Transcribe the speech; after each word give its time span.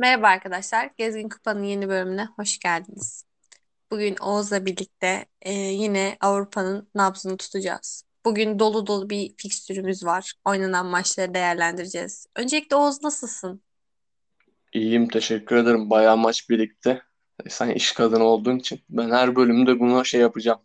Merhaba 0.00 0.28
arkadaşlar, 0.28 0.90
Gezgin 0.96 1.28
Kupa'nın 1.28 1.62
yeni 1.62 1.88
bölümüne 1.88 2.28
hoş 2.36 2.58
geldiniz. 2.58 3.24
Bugün 3.90 4.16
Oğuz'la 4.20 4.66
birlikte 4.66 5.26
e, 5.42 5.52
yine 5.52 6.16
Avrupa'nın 6.20 6.88
nabzını 6.94 7.36
tutacağız. 7.36 8.04
Bugün 8.24 8.58
dolu 8.58 8.86
dolu 8.86 9.10
bir 9.10 9.34
fikstürümüz 9.36 10.04
var. 10.04 10.34
Oynanan 10.44 10.86
maçları 10.86 11.34
değerlendireceğiz. 11.34 12.26
Öncelikle 12.36 12.76
Oğuz 12.76 13.02
nasılsın? 13.02 13.62
İyiyim, 14.72 15.08
teşekkür 15.08 15.56
ederim. 15.56 15.90
Bayağı 15.90 16.16
maç 16.16 16.50
birlikte. 16.50 17.02
Sen 17.48 17.70
iş 17.70 17.92
kadını 17.92 18.24
olduğun 18.24 18.58
için 18.58 18.80
ben 18.88 19.10
her 19.10 19.36
bölümde 19.36 19.80
bunu 19.80 20.04
şey 20.04 20.20
yapacağım. 20.20 20.60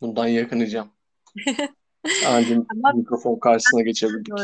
Bundan 0.00 0.26
yakınacağım. 0.26 0.90
Anca 2.26 2.56
Ama 2.68 2.92
mikrofon 2.92 3.38
karşısına 3.38 3.82
geçebildik. 3.82 4.34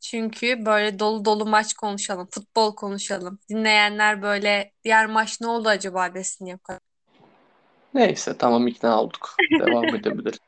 Çünkü 0.00 0.66
böyle 0.66 0.98
dolu 0.98 1.24
dolu 1.24 1.46
maç 1.46 1.74
konuşalım, 1.74 2.28
futbol 2.30 2.74
konuşalım. 2.74 3.38
Dinleyenler 3.48 4.22
böyle 4.22 4.72
diğer 4.84 5.06
maç 5.06 5.40
ne 5.40 5.46
oldu 5.46 5.68
acaba 5.68 6.14
desin 6.14 6.46
ya. 6.46 6.58
Neyse 7.94 8.38
tamam 8.38 8.66
ikna 8.66 9.02
olduk. 9.02 9.36
Devam 9.60 9.84
edebilir. 9.94 10.40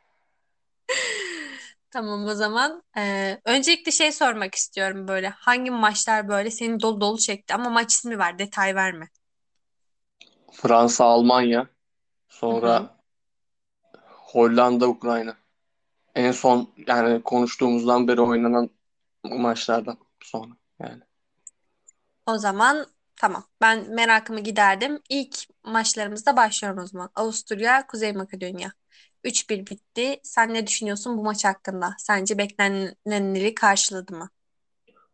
Tamam 1.90 2.26
o 2.26 2.34
zaman. 2.34 2.82
Ee, 2.96 3.40
öncelikle 3.44 3.92
şey 3.92 4.12
sormak 4.12 4.54
istiyorum 4.54 5.08
böyle. 5.08 5.28
Hangi 5.28 5.70
maçlar 5.70 6.28
böyle 6.28 6.50
seni 6.50 6.80
dolu 6.80 7.00
dolu 7.00 7.18
çekti 7.18 7.54
ama 7.54 7.70
maç 7.70 7.92
ismi 7.92 8.18
ver, 8.18 8.38
detay 8.38 8.74
verme. 8.74 9.08
Fransa, 10.52 11.04
Almanya, 11.04 11.66
sonra 12.28 12.96
Hollanda, 14.06 14.88
Ukrayna. 14.88 15.36
En 16.14 16.32
son 16.32 16.68
yani 16.86 17.22
konuştuğumuzdan 17.22 18.08
beri 18.08 18.20
oynanan 18.20 18.70
maçlardan 19.24 19.98
sonra 20.22 20.56
yani. 20.80 21.02
O 22.26 22.38
zaman 22.38 22.86
tamam. 23.16 23.44
Ben 23.60 23.94
merakımı 23.94 24.40
giderdim. 24.40 25.00
İlk 25.08 25.38
maçlarımızda 25.64 26.36
başlıyorum 26.36 26.82
o 26.82 26.86
zaman. 26.86 27.10
Avusturya, 27.14 27.86
Kuzey 27.86 28.12
Makedonya. 28.12 28.72
3-1 29.24 29.66
bitti. 29.66 30.20
Sen 30.22 30.54
ne 30.54 30.66
düşünüyorsun 30.66 31.18
bu 31.18 31.22
maç 31.22 31.44
hakkında? 31.44 31.94
Sence 31.98 32.38
beklenenleri 32.38 33.54
karşıladı 33.54 34.16
mı? 34.16 34.30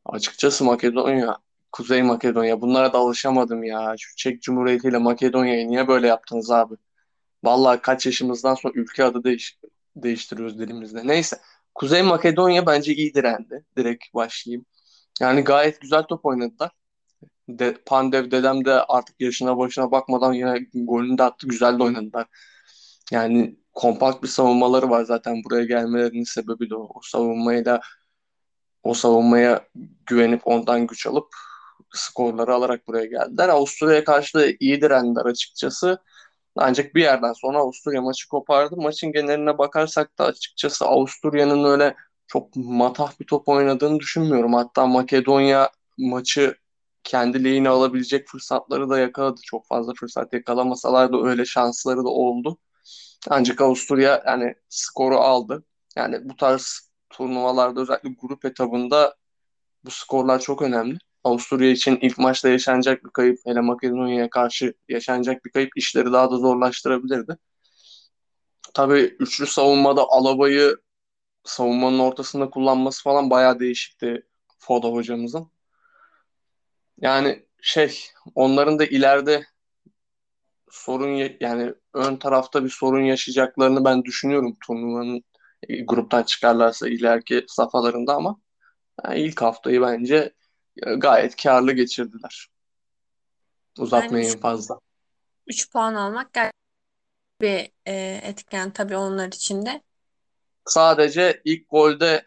Açıkçası 0.05 0.65
Makedonya, 0.65 1.37
Kuzey 1.73 2.03
Makedonya 2.03 2.61
bunlara 2.61 2.93
da 2.93 2.99
alışamadım 2.99 3.65
ya. 3.65 3.95
Şu 3.99 4.17
Çek 4.17 4.43
Cumhuriyeti 4.43 4.89
ile 4.89 4.99
Makedonya'yı 4.99 5.69
niye 5.69 5.89
böyle 5.89 6.07
yaptınız 6.07 6.51
abi? 6.51 6.75
Vallahi 7.45 7.81
kaç 7.81 8.07
yaşımızdan 8.07 8.55
sonra 8.55 8.73
ülke 8.77 9.05
adı 9.05 9.25
değiş 9.25 9.59
değiştiriyoruz 9.97 10.59
dilimizde. 10.59 11.07
Neyse. 11.07 11.41
Kuzey 11.79 12.03
Makedonya 12.03 12.67
bence 12.67 12.95
iyi 12.95 13.15
direndi. 13.15 13.65
Direkt 13.77 14.05
başlayayım. 14.15 14.67
Yani 15.21 15.41
gayet 15.45 15.81
güzel 15.81 16.03
top 16.03 16.27
oynadılar. 16.27 16.71
De, 17.49 17.75
Pandev 17.87 18.31
dedem 18.31 18.65
de 18.65 18.73
artık 18.73 19.21
yaşına 19.21 19.59
başına 19.59 19.91
bakmadan 19.91 20.33
yine 20.33 20.67
golünü 20.75 21.19
de 21.19 21.23
attı. 21.23 21.47
Güzel 21.49 21.79
de 21.79 21.83
oynadılar. 21.83 22.27
Yani 23.13 23.57
kompakt 23.75 24.23
bir 24.23 24.29
savunmaları 24.29 24.91
var 24.91 25.05
zaten 25.05 25.45
buraya 25.45 25.65
gelmelerinin 25.65 26.25
sebebi 26.25 26.71
de 26.71 26.77
o. 26.77 26.91
O 26.95 27.01
savunmayla 27.03 27.81
o 28.83 28.95
savunmaya 28.95 29.69
güvenip 30.07 30.41
ondan 30.45 30.87
güç 30.87 31.07
alıp 31.07 31.29
skorları 31.95 32.55
alarak 32.55 32.89
buraya 32.89 33.07
geldiler. 33.07 33.49
Avusturya'ya 33.49 34.05
karşı 34.05 34.39
da 34.39 34.47
iyi 34.61 34.81
direndiler 34.81 35.25
açıkçası. 35.25 35.99
Ancak 36.57 36.95
bir 36.95 37.03
yerden 37.03 37.33
sonra 37.33 37.59
Avusturya 37.59 38.03
maçı 38.03 38.29
kopardı. 38.29 38.77
Maçın 38.77 39.13
geneline 39.13 39.59
bakarsak 39.59 40.19
da 40.19 40.25
açıkçası 40.25 40.85
Avusturya'nın 40.87 41.65
öyle 41.65 41.97
çok 42.27 42.57
matah 42.57 43.21
bir 43.21 43.27
top 43.27 43.49
oynadığını 43.49 44.01
düşünmüyorum. 44.01 44.55
Hatta 44.55 44.87
Makedonya 44.87 45.71
maçı 45.99 46.57
kendi 47.05 47.45
lehine 47.45 47.69
alabilecek 47.69 48.29
fırsatları 48.29 48.91
da 48.91 48.99
yakaladı. 48.99 49.41
Çok 49.45 49.67
fazla 49.67 49.93
fırsat 50.01 50.33
yakalamasalar 50.33 51.13
da 51.13 51.23
öyle 51.23 51.45
şansları 51.45 51.99
da 52.05 52.09
oldu. 52.09 52.59
Ancak 53.31 53.61
Avusturya 53.61 54.23
yani 54.27 54.55
skoru 54.69 55.19
aldı. 55.19 55.65
Yani 55.97 56.29
bu 56.29 56.37
tarz 56.37 56.91
turnuvalarda 57.11 57.81
özellikle 57.81 58.11
grup 58.21 58.45
etabında 58.45 59.17
bu 59.85 59.91
skorlar 59.91 60.41
çok 60.41 60.63
önemli. 60.63 60.99
Avusturya 61.29 61.71
için 61.71 61.99
ilk 62.03 62.19
maçta 62.19 62.49
yaşanacak 62.49 63.05
bir 63.05 63.11
kayıp, 63.11 63.39
hele 63.47 63.61
Makedonya'ya 63.61 64.31
karşı 64.31 64.75
yaşanacak 64.89 65.45
bir 65.45 65.51
kayıp 65.51 65.71
işleri 65.77 66.13
daha 66.13 66.31
da 66.31 66.37
zorlaştırabilirdi. 66.37 67.37
Tabii 68.75 69.17
üçlü 69.21 69.47
savunmada 69.47 70.05
Alaba'yı 70.09 70.77
savunmanın 71.45 71.99
ortasında 71.99 72.51
kullanması 72.51 73.03
falan 73.03 73.31
bayağı 73.31 73.61
değişikti 73.61 74.23
Foda 74.59 74.89
hocamızın. 74.89 75.51
Yani 77.01 77.47
şey, 77.63 78.01
onların 78.35 78.79
da 78.79 78.85
ileride 78.85 79.45
sorun 80.71 81.31
yani 81.41 81.75
ön 81.95 82.17
tarafta 82.17 82.65
bir 82.65 82.71
sorun 82.71 83.05
yaşayacaklarını 83.05 83.85
ben 83.85 84.05
düşünüyorum 84.05 84.57
turnuvanın 84.67 85.25
e, 85.69 85.83
gruptan 85.85 86.23
çıkarlarsa 86.23 86.89
ileriki 86.89 87.45
safhalarında 87.49 88.15
ama 88.15 88.37
yani 89.05 89.21
ilk 89.21 89.43
haftayı 89.43 89.83
bence 89.83 90.33
gayet 90.97 91.43
karlı 91.43 91.73
geçirdiler. 91.73 92.49
Yani 93.79 93.87
Uzatmayın 93.87 94.39
fazla. 94.39 94.81
3 95.47 95.73
puan 95.73 95.95
almak 95.95 96.31
bir 97.41 97.71
e, 97.87 98.21
etken 98.23 98.71
tabii 98.71 98.97
onlar 98.97 99.29
için 99.29 99.67
de. 99.67 99.83
Sadece 100.67 101.41
ilk 101.45 101.71
golde 101.71 102.27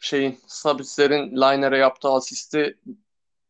şeyin 0.00 0.40
Sabitzer'in 0.46 1.36
Liner'e 1.36 1.78
yaptığı 1.78 2.08
asisti 2.08 2.78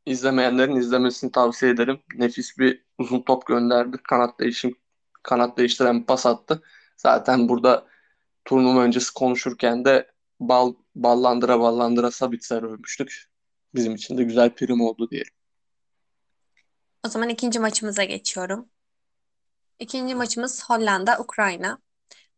izlemeyenlerin 0.07 0.77
izlemesini 0.77 1.33
tavsiye 1.33 1.73
ederim. 1.73 2.01
Nefis 2.15 2.59
bir 2.59 2.85
uzun 2.99 3.23
top 3.23 3.47
gönderdi. 3.47 3.97
Kanat 4.09 4.41
değişim 4.41 4.77
kanat 5.23 5.59
değiştiren 5.59 6.06
pas 6.06 6.27
attı. 6.27 6.62
Zaten 6.97 7.49
burada 7.49 7.87
turnuva 8.45 8.83
öncesi 8.83 9.15
konuşurken 9.15 9.85
de 9.85 10.11
bal, 10.41 10.75
ballandıra 10.95 11.61
ballandıra 11.61 12.11
Sabitzer 12.11 12.62
övmüştük. 12.62 13.34
Bizim 13.75 13.95
için 13.95 14.19
de 14.19 14.25
güzel 14.25 14.51
prim 14.51 14.81
oldu 14.81 15.11
diyelim. 15.11 15.33
O 17.07 17.09
zaman 17.09 17.29
ikinci 17.29 17.59
maçımıza 17.59 18.05
geçiyorum. 18.05 18.69
İkinci 19.79 20.15
maçımız 20.15 20.65
Hollanda-Ukrayna. 20.65 21.79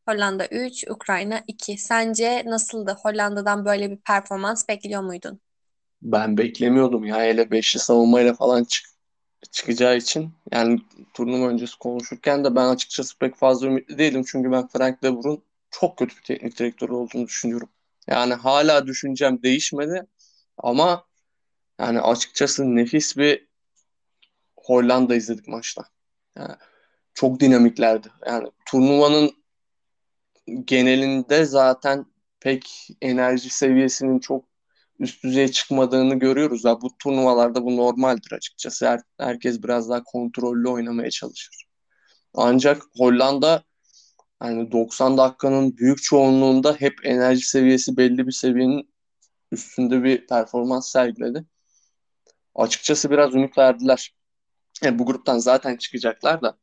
Hollanda 0.09 0.47
3, 0.47 0.85
Ukrayna 0.91 1.43
2. 1.47 1.79
Sence 1.79 2.43
nasıldı? 2.47 2.97
Hollanda'dan 3.03 3.65
böyle 3.65 3.91
bir 3.91 3.97
performans 3.97 4.69
bekliyor 4.69 5.03
muydun? 5.03 5.41
Ben 6.03 6.37
beklemiyordum 6.37 7.05
ya 7.05 7.17
hele 7.17 7.51
beşli 7.51 7.81
savunmayla 7.81 8.35
falan 8.35 8.65
çık 8.65 8.87
çıkacağı 9.53 9.97
için 9.97 10.33
yani 10.53 10.81
turnuva 11.15 11.49
öncesi 11.49 11.79
konuşurken 11.79 12.45
de 12.45 12.55
ben 12.55 12.67
açıkçası 12.67 13.19
pek 13.19 13.37
fazla 13.37 13.67
ümitli 13.67 13.99
değilim 13.99 14.25
çünkü 14.27 14.53
ben 14.53 14.69
Frank 14.69 15.03
de 15.03 15.15
Boer'un 15.15 15.43
çok 15.71 15.99
kötü 15.99 16.17
bir 16.17 16.23
teknik 16.23 16.59
direktör 16.59 16.89
olduğunu 16.89 17.27
düşünüyorum. 17.27 17.69
Yani 18.07 18.35
hala 18.35 18.87
düşüncem 18.87 19.43
değişmedi 19.43 20.07
ama 20.59 21.05
yani 21.81 22.01
açıkçası 22.01 22.77
nefis 22.77 23.17
bir 23.17 23.47
Hollanda 24.57 25.15
izledik 25.15 25.49
maçta. 25.49 25.85
Yani 26.39 26.55
çok 27.15 27.41
dinamiklerdi. 27.41 28.09
Yani 28.27 28.49
turnuvanın 28.67 29.31
genelinde 30.65 31.45
zaten 31.45 32.07
pek 32.41 32.89
enerji 33.03 33.51
seviyesinin 33.51 34.19
çok 34.19 34.45
üst 34.99 35.25
düzeye 35.25 35.53
çıkmadığını 35.53 36.15
görüyoruz. 36.15 36.65
Ya 36.65 36.81
bu 36.81 36.99
turnuvalarda 36.99 37.65
bu 37.65 37.77
normaldir 37.77 38.33
açıkçası. 38.33 38.89
Her, 38.89 39.01
herkes 39.19 39.63
biraz 39.63 39.89
daha 39.91 40.03
kontrollü 40.05 40.69
oynamaya 40.69 41.11
çalışır. 41.11 41.67
Ancak 42.35 42.83
Hollanda 42.97 43.65
yani 44.43 44.73
90 44.73 45.19
dakikanın 45.19 45.77
büyük 45.77 46.03
çoğunluğunda 46.03 46.77
hep 46.79 46.95
enerji 47.05 47.49
seviyesi 47.49 47.97
belli 47.97 48.27
bir 48.27 48.33
seviyenin 48.33 48.91
üstünde 49.53 50.05
bir 50.05 50.27
performans 50.27 50.91
sergiledi. 50.91 51.45
Açıkçası 52.57 53.11
biraz 53.11 53.35
ümit 53.35 53.59
verdiler. 53.59 54.15
Yani 54.83 54.99
bu 54.99 55.07
gruptan 55.07 55.39
zaten 55.39 55.77
çıkacaklar 55.77 56.43
da 56.43 56.59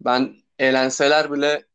ben 0.00 0.36
elenseler 0.58 1.32
bile 1.32 1.66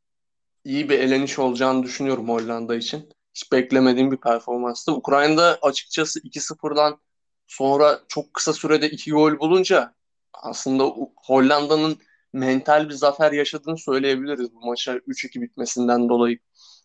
iyi 0.63 0.89
bir 0.89 0.99
eleniş 0.99 1.39
olacağını 1.39 1.83
düşünüyorum 1.83 2.29
Hollanda 2.29 2.75
için. 2.75 3.09
Hiç 3.33 3.51
beklemediğim 3.51 4.11
bir 4.11 4.17
performanstı. 4.17 4.91
Ukrayna'da 4.93 5.59
açıkçası 5.61 6.19
2-0'dan 6.19 6.99
sonra 7.47 7.99
çok 8.07 8.33
kısa 8.33 8.53
sürede 8.53 8.89
2 8.89 9.11
gol 9.11 9.39
bulunca 9.39 9.93
aslında 10.33 10.83
Hollanda'nın 11.15 11.97
mental 12.33 12.89
bir 12.89 12.93
zafer 12.93 13.31
yaşadığını 13.31 13.77
söyleyebiliriz 13.77 14.53
bu 14.53 14.65
maça 14.65 14.95
3-2 14.95 15.41
bitmesinden 15.41 16.09
dolayı. 16.09 16.39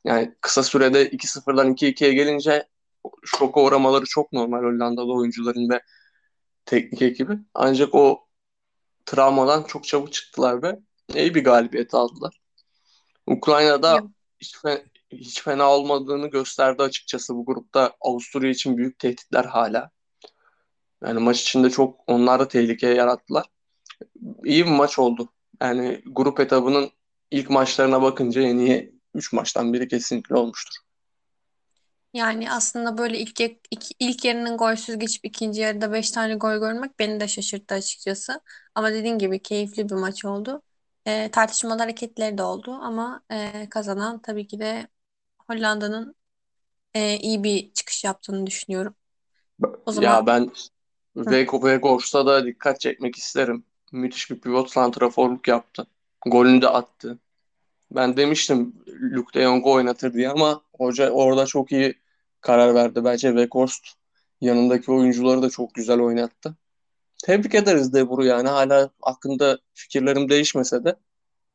Yani 0.05 0.35
kısa 0.41 0.63
sürede 0.63 1.11
2-0'dan 1.11 1.75
2-2'ye 1.75 2.15
gelince 2.15 2.69
şoka 3.25 3.61
uğramaları 3.61 4.05
çok 4.05 4.33
normal 4.33 4.63
Hollandalı 4.63 5.15
oyuncuların 5.15 5.71
ve 5.71 5.81
teknik 6.67 7.03
ekibi. 7.03 7.39
Ancak 7.55 7.95
o 7.95 8.27
travmadan 9.07 9.63
çok 9.63 9.85
çabuk 9.85 10.13
çıktılar 10.13 10.63
ve 10.63 10.79
iyi 11.15 11.35
bir 11.35 11.45
galibiyet 11.45 11.95
aldılar. 11.95 12.41
Ukrayna'da 13.27 14.03
hiç, 14.41 14.57
fe, 14.59 14.85
hiç 15.13 15.43
fena 15.43 15.71
olmadığını 15.71 16.27
gösterdi 16.27 16.83
açıkçası 16.83 17.35
bu 17.35 17.45
grupta. 17.45 17.97
Avusturya 18.01 18.51
için 18.51 18.77
büyük 18.77 18.99
tehditler 18.99 19.45
hala. 19.45 19.91
Yani 21.05 21.21
maç 21.21 21.43
içinde 21.43 21.71
çok 21.71 22.01
onlar 22.07 22.41
da 22.41 22.49
tehlike 22.49 22.89
yarattılar. 22.89 23.47
İyi 24.45 24.67
bir 24.67 24.71
maç 24.71 24.99
oldu. 24.99 25.29
Yani 25.61 26.03
grup 26.07 26.41
etabının 26.41 26.91
ilk 27.31 27.51
maçlarına 27.51 28.03
bakınca 28.03 28.43
en 28.43 28.59
iyi 28.59 28.95
3 29.15 29.33
maçtan 29.33 29.73
biri 29.73 29.89
kesinlikle 29.89 30.35
olmuştur. 30.35 30.84
Yani 32.15 32.51
aslında 32.53 32.99
böyle 32.99 33.19
ilk, 33.19 33.41
ilk, 33.41 33.85
ilk 34.01 34.25
yarının 34.25 34.57
golsüz 34.57 34.99
geçip 34.99 35.25
ikinci 35.25 35.61
yarıda 35.61 35.93
5 35.93 36.11
tane 36.11 36.35
gol 36.35 36.57
görmek 36.59 36.99
beni 36.99 37.21
de 37.21 37.29
şaşırttı 37.29 37.75
açıkçası. 37.75 38.41
Ama 38.75 38.93
dediğin 38.93 39.19
gibi 39.19 39.43
keyifli 39.43 39.89
bir 39.89 39.95
maç 39.95 40.25
oldu. 40.25 40.63
E, 41.07 41.31
tartışmalı 41.31 41.79
hareketleri 41.79 42.39
de 42.39 42.43
oldu 42.43 42.73
ama 42.73 43.23
e, 43.31 43.69
kazanan 43.71 44.23
tabii 44.23 44.47
ki 44.47 44.59
de 44.61 44.89
Hollanda'nın 45.49 46.17
e, 46.95 47.17
iyi 47.19 47.45
bir 47.45 47.73
çıkış 47.75 48.05
yaptığını 48.05 48.47
düşünüyorum. 48.49 48.97
O 49.87 49.93
Ya 49.93 50.27
zaman 50.27 50.27
ben 50.27 50.51
hı, 51.27 51.41
Vegors'a 51.65 52.27
da 52.27 52.47
dikkat 52.47 52.81
çekmek 52.81 53.17
isterim. 53.17 53.65
Müthiş 53.93 54.31
bir 54.31 54.41
pivot 54.41 54.71
santraforluk 54.71 55.49
yaptı. 55.49 55.87
Golünü 56.27 56.63
de 56.63 56.69
attı. 56.69 57.19
Ben 57.91 58.19
demiştim 58.19 58.75
Luke 58.89 59.41
de 59.41 59.45
Jong'u 59.45 59.73
oynatır 59.73 60.15
diye 60.15 60.31
ama 60.31 60.63
hoca 60.79 61.11
orada 61.11 61.47
çok 61.47 61.73
iyi 61.73 61.95
karar 62.45 62.75
verdi. 62.75 63.05
Bence 63.05 63.29
Weghorst 63.29 63.87
yanındaki 64.41 64.93
oyuncuları 64.93 65.43
da 65.43 65.51
çok 65.51 65.75
güzel 65.75 66.01
oynattı. 66.01 66.57
Tebrik 67.25 67.55
ederiz 67.55 67.93
De 67.93 68.25
yani 68.25 68.49
hala 68.49 68.91
hakkında 69.03 69.59
fikirlerim 69.75 70.29
değişmese 70.29 70.85
de 70.85 70.97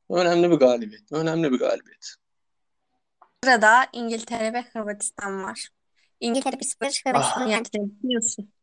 önemli 0.09 0.51
bir 0.51 0.55
galibiyet. 0.55 1.11
Önemli 1.11 1.51
bir 1.51 1.59
galibiyet. 1.59 2.15
sırada 3.43 3.87
İngiltere 3.93 4.53
ve 4.53 4.61
Hırvatistan 4.61 5.43
var. 5.43 5.69
İngiltere 6.19 6.59
bir 6.59 6.65
sıfır 6.65 7.01
Hırvatistan'ı 7.05 7.45
Ah, 7.45 7.49
yendi 7.49 7.69
düşünüyorsun? 7.73 8.53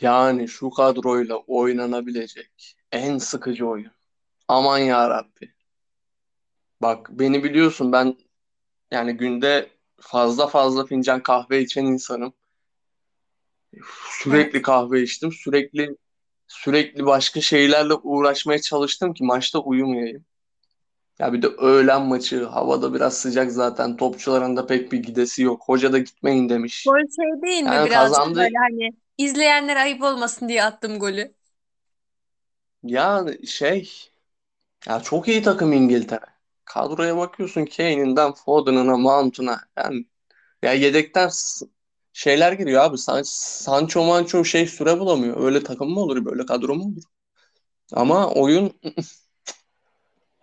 yani 0.00 0.48
şu 0.48 0.70
kadroyla 0.70 1.36
oynanabilecek 1.36 2.76
en 2.92 3.18
sıkıcı 3.18 3.66
oyun. 3.66 3.92
Aman 4.48 4.78
ya 4.78 5.10
Rabbi. 5.10 5.54
Bak 6.82 7.08
beni 7.10 7.44
biliyorsun 7.44 7.92
ben 7.92 8.16
yani 8.90 9.16
günde 9.16 9.75
fazla 10.00 10.46
fazla 10.46 10.86
fincan 10.86 11.22
kahve 11.22 11.62
içen 11.62 11.84
insanım. 11.84 12.34
Sürekli 14.10 14.62
kahve 14.62 15.02
içtim. 15.02 15.32
Sürekli 15.32 15.96
sürekli 16.48 17.06
başka 17.06 17.40
şeylerle 17.40 17.94
uğraşmaya 17.94 18.60
çalıştım 18.60 19.14
ki 19.14 19.24
maçta 19.24 19.58
uyumayayım. 19.58 20.24
Ya 21.18 21.32
bir 21.32 21.42
de 21.42 21.46
öğlen 21.46 22.02
maçı. 22.02 22.44
Havada 22.44 22.94
biraz 22.94 23.18
sıcak 23.18 23.52
zaten. 23.52 23.96
Topçuların 23.96 24.56
da 24.56 24.66
pek 24.66 24.92
bir 24.92 24.98
gidesi 25.02 25.42
yok. 25.42 25.62
Hoca 25.66 25.92
da 25.92 25.98
gitmeyin 25.98 26.48
demiş. 26.48 26.86
Gol 26.86 26.98
şey 27.16 27.42
değil 27.42 27.62
mi 27.62 27.70
Yani 27.70 27.90
birazcık 27.90 28.16
kazandı. 28.16 28.38
böyle 28.38 28.58
hani 28.58 28.90
izleyenlere 29.18 29.78
ayıp 29.80 30.02
olmasın 30.02 30.48
diye 30.48 30.64
attım 30.64 30.98
golü. 30.98 31.34
Ya 32.82 33.24
şey 33.46 33.92
ya 34.88 35.00
çok 35.00 35.28
iyi 35.28 35.42
takım 35.42 35.72
İngiltere. 35.72 36.26
Kadroya 36.66 37.16
bakıyorsun 37.16 37.66
Kane'inden 37.66 38.32
Foden'ına, 38.32 38.96
Mount'una. 38.96 39.60
Yani 39.78 40.06
ya 40.62 40.72
yedekten 40.72 41.30
şeyler 42.12 42.52
giriyor 42.52 42.82
abi. 42.84 42.98
San 42.98 43.22
Sancho 43.26 44.04
Mancho 44.04 44.44
şey 44.44 44.66
süre 44.66 45.00
bulamıyor. 45.00 45.44
Öyle 45.44 45.62
takım 45.64 45.90
mı 45.90 46.00
olur? 46.00 46.24
Böyle 46.24 46.46
kadro 46.46 46.74
mu 46.74 46.84
olur? 46.84 47.02
Ama 47.92 48.30
oyun 48.30 48.72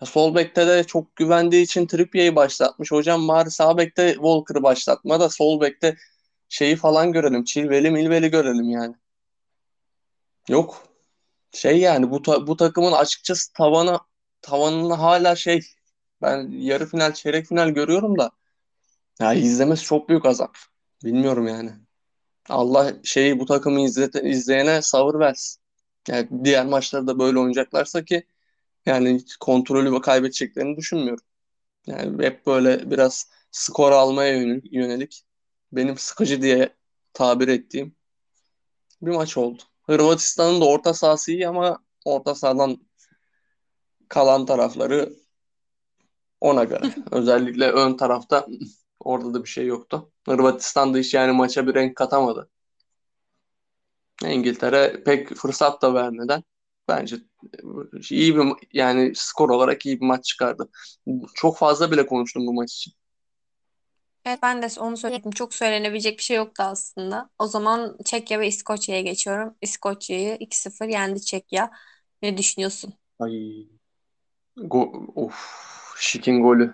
Sol 0.05 0.35
bekte 0.35 0.67
de 0.67 0.83
çok 0.83 1.15
güvendiği 1.15 1.63
için 1.63 1.87
Trippier'i 1.87 2.35
başlatmış. 2.35 2.91
Hocam 2.91 3.27
bari 3.27 3.51
sağ 3.51 3.77
bekte 3.77 4.13
Walker'ı 4.13 4.63
başlatma 4.63 5.19
da 5.19 5.29
sol 5.29 5.61
bekte 5.61 5.95
şeyi 6.49 6.75
falan 6.75 7.11
görelim. 7.13 7.43
Chilwell'i 7.43 7.91
Milwell'i 7.91 8.31
görelim 8.31 8.69
yani. 8.69 8.95
Yok. 10.49 10.83
Şey 11.51 11.79
yani 11.79 12.11
bu 12.11 12.21
ta- 12.21 12.47
bu 12.47 12.57
takımın 12.57 12.91
açıkçası 12.91 13.53
tavanı 13.53 13.99
tavanını 14.41 14.93
hala 14.93 15.35
şey 15.35 15.61
ben 16.23 16.51
yarı 16.51 16.85
final 16.85 17.13
çeyrek 17.13 17.47
final 17.47 17.69
görüyorum 17.69 18.19
da 18.19 18.31
ya 19.19 19.33
izlemesi 19.33 19.83
çok 19.83 20.09
büyük 20.09 20.25
azap. 20.25 20.57
Bilmiyorum 21.05 21.47
yani. 21.47 21.71
Allah 22.49 22.93
şeyi 23.03 23.39
bu 23.39 23.45
takımı 23.45 23.81
izlete, 23.81 24.23
izleyene 24.23 24.81
sabır 24.81 25.19
versin. 25.19 25.61
Yani 26.07 26.29
diğer 26.43 26.65
maçlarda 26.65 27.07
da 27.07 27.19
böyle 27.19 27.39
oynayacaklarsa 27.39 28.05
ki 28.05 28.27
yani 28.85 29.21
kontrolü 29.39 29.93
ve 29.93 30.01
kaybedeceklerini 30.01 30.77
düşünmüyorum. 30.77 31.23
Yani 31.87 32.25
hep 32.25 32.47
böyle 32.47 32.91
biraz 32.91 33.31
skor 33.51 33.91
almaya 33.91 34.37
yönelik, 34.37 34.73
yönelik 34.73 35.25
benim 35.71 35.97
sıkıcı 35.97 36.41
diye 36.41 36.75
tabir 37.13 37.47
ettiğim 37.47 37.95
bir 39.01 39.11
maç 39.11 39.37
oldu. 39.37 39.63
Hırvatistan'ın 39.83 40.61
da 40.61 40.65
orta 40.65 40.93
sahası 40.93 41.31
iyi 41.31 41.47
ama 41.47 41.83
orta 42.05 42.35
sahadan 42.35 42.77
kalan 44.09 44.45
tarafları 44.45 45.13
ona 46.43 46.63
göre. 46.63 46.81
Özellikle 47.11 47.71
ön 47.71 47.97
tarafta 47.97 48.47
orada 48.99 49.33
da 49.33 49.43
bir 49.43 49.49
şey 49.49 49.65
yoktu. 49.65 50.11
Hırvatistan 50.27 50.93
da 50.93 50.97
hiç 50.97 51.13
yani 51.13 51.31
maça 51.31 51.67
bir 51.67 51.73
renk 51.73 51.95
katamadı. 51.95 52.49
İngiltere 54.25 55.03
pek 55.03 55.35
fırsat 55.35 55.81
da 55.81 55.93
vermeden 55.93 56.43
bence 56.87 57.15
iyi 58.09 58.35
bir 58.35 58.43
yani 58.73 59.11
skor 59.15 59.49
olarak 59.49 59.85
iyi 59.85 60.01
bir 60.01 60.05
maç 60.05 60.25
çıkardı. 60.25 60.69
Çok 61.33 61.57
fazla 61.57 61.91
bile 61.91 62.05
konuştum 62.05 62.47
bu 62.47 62.53
maç 62.53 62.73
için. 62.73 62.93
Evet 64.25 64.39
ben 64.43 64.61
de 64.61 64.67
onu 64.79 64.97
söyledim. 64.97 65.31
Çok 65.31 65.53
söylenebilecek 65.53 66.17
bir 66.17 66.23
şey 66.23 66.37
yoktu 66.37 66.63
aslında. 66.63 67.29
O 67.39 67.47
zaman 67.47 67.97
Çekya 68.05 68.39
ve 68.39 68.47
İskoçya'ya 68.47 69.01
geçiyorum. 69.01 69.55
İskoçya'yı 69.61 70.37
2-0 70.39 70.87
yendi 70.87 71.21
Çekya. 71.21 71.71
Ne 72.21 72.37
düşünüyorsun? 72.37 72.93
Ay, 73.19 73.67
go 74.55 74.91
of, 75.15 75.35
Şik'in 75.99 76.43
golü. 76.43 76.73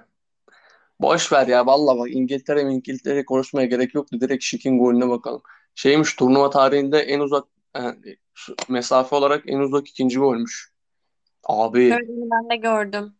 Boş 1.00 1.32
ver 1.32 1.48
ya 1.48 1.66
valla 1.66 1.98
bak 1.98 2.08
İngiltere 2.12 2.64
mi 2.64 2.74
İngiltere 2.74 3.26
konuşmaya 3.26 3.68
gerek 3.68 3.96
yoktu. 3.96 4.22
Direkt 4.22 4.44
Şik'in 4.44 4.80
golüne 4.80 5.10
bakalım. 5.10 5.42
Şeymiş 5.76 6.16
turnuva 6.16 6.50
tarihinde 6.50 7.00
en 7.00 7.20
uzak 7.20 7.48
yani 7.76 8.18
şu 8.34 8.56
mesafe 8.70 9.16
olarak 9.16 9.44
en 9.48 9.60
uzak 9.60 9.88
ikinci 9.88 10.20
golmüş. 10.20 10.74
Abi 11.44 11.94
onu 11.94 12.32
ben 12.32 12.50
de 12.50 12.56
gördüm. 12.56 13.14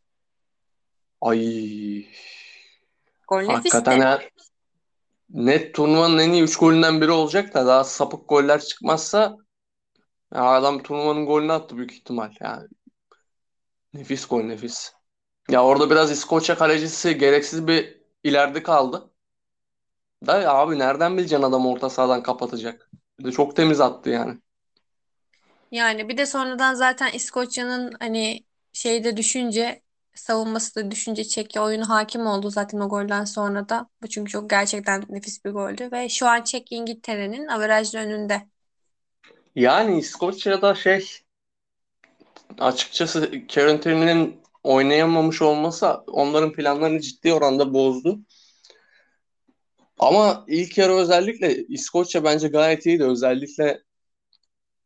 ay 1.22 2.06
Gol 3.28 3.46
hakikaten 3.46 4.00
ha, 4.00 4.22
net 5.30 5.76
turnuvanın 5.76 6.18
en 6.18 6.32
iyi 6.32 6.44
3 6.44 6.58
golünden 6.58 7.02
biri 7.02 7.12
olacak 7.12 7.54
da 7.54 7.68
daha 7.68 7.84
sapık 7.84 8.30
goller 8.30 8.62
çıkmazsa 8.62 9.38
ya 10.34 10.44
adam 10.44 10.84
turnuvanın 10.84 11.26
golünü 11.26 11.52
attı 11.52 11.78
büyük 11.78 11.94
ihtimal. 11.94 12.34
Yani 12.40 12.68
nefis 13.94 14.28
gol 14.28 14.44
nefis. 14.44 14.99
Ya 15.50 15.64
orada 15.64 15.90
biraz 15.90 16.12
İskoçya 16.12 16.58
kalecisi 16.58 17.18
gereksiz 17.18 17.68
bir 17.68 18.02
ileride 18.24 18.64
kaldı. 18.64 19.10
Da 20.28 20.42
ya 20.42 20.54
abi 20.54 20.80
nereden 20.80 21.18
bileceksin 21.18 21.44
adam 21.46 21.66
orta 21.68 21.90
sahadan 21.90 22.24
kapatacak? 22.24 22.90
Bir 23.20 23.24
de 23.26 23.32
çok 23.32 23.56
temiz 23.56 23.82
attı 23.82 24.10
yani. 24.10 24.40
Yani 25.72 26.10
bir 26.10 26.18
de 26.18 26.26
sonradan 26.26 26.74
zaten 26.74 27.12
İskoçya'nın 27.14 27.94
hani 28.00 28.46
şeyde 28.74 29.18
düşünce 29.18 29.82
savunması 30.16 30.76
da 30.76 30.92
düşünce 30.92 31.24
Çekya 31.24 31.64
oyunu 31.64 31.90
hakim 31.90 32.26
oldu 32.28 32.50
zaten 32.50 32.80
o 32.80 32.90
golden 32.90 33.26
sonra 33.26 33.70
da. 33.70 33.90
Bu 34.02 34.08
çünkü 34.10 34.32
çok 34.32 34.50
gerçekten 34.50 35.04
nefis 35.10 35.46
bir 35.46 35.52
goldü 35.52 35.90
ve 35.92 36.10
şu 36.10 36.28
an 36.28 36.44
Çek 36.44 36.72
İngiltere'nin 36.72 37.48
averajlı 37.48 38.00
önünde. 38.00 38.48
Yani 39.56 39.98
İskoçya'da 40.00 40.76
şey 40.76 41.06
açıkçası 42.60 43.32
Tierney'nin 43.48 44.42
oynayamamış 44.64 45.42
olması 45.42 45.88
onların 46.08 46.54
planlarını 46.54 47.02
ciddi 47.02 47.34
oranda 47.34 47.74
bozdu. 47.74 48.20
Ama 50.00 50.46
ilk 50.48 50.78
yarı 50.78 50.94
özellikle 50.94 51.66
İskoçya 51.68 52.24
bence 52.24 52.48
gayet 52.48 52.86
iyiydi. 52.86 53.04
Özellikle 53.04 53.84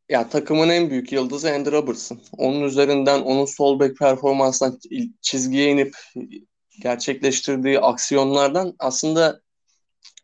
ya 0.10 0.30
takımın 0.30 0.70
en 0.70 0.89
büyük 0.89 1.12
yıldızı 1.12 1.53
Andy 1.53 1.72
Robertson. 1.72 2.22
Onun 2.38 2.62
üzerinden 2.62 3.22
onun 3.22 3.46
sol 3.46 3.80
bek 3.80 3.98
performansından 3.98 4.80
çizgiye 5.22 5.72
inip 5.72 5.96
gerçekleştirdiği 6.82 7.80
aksiyonlardan 7.80 8.75
aslında 8.80 9.42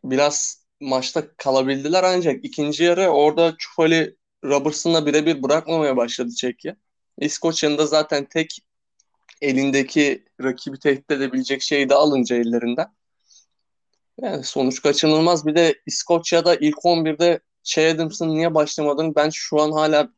biraz 0.04 0.64
maçta 0.80 1.34
kalabildiler 1.36 2.04
ancak 2.04 2.44
ikinci 2.44 2.84
yarı 2.84 3.08
orada 3.08 3.54
Çufali 3.58 4.16
Robertson'la 4.44 5.06
birebir 5.06 5.42
bırakmamaya 5.42 5.96
başladı 5.96 6.30
Çekya. 6.30 6.76
İskoçya'nın 7.18 7.78
da 7.78 7.86
zaten 7.86 8.24
tek 8.24 8.58
elindeki 9.40 10.24
rakibi 10.42 10.78
tehdit 10.78 11.10
edebilecek 11.10 11.62
şeyi 11.62 11.88
de 11.88 11.94
alınca 11.94 12.36
ellerinden. 12.36 12.86
Yani 14.20 14.44
sonuç 14.44 14.82
kaçınılmaz. 14.82 15.46
Bir 15.46 15.54
de 15.54 15.74
İskoçya'da 15.86 16.56
ilk 16.56 16.76
11'de 16.76 17.40
Che 17.62 17.90
Adams'ın 17.90 18.28
niye 18.28 18.54
başlamadığını 18.54 19.14
ben 19.14 19.30
şu 19.30 19.60
an 19.60 19.72
hala 19.72 20.08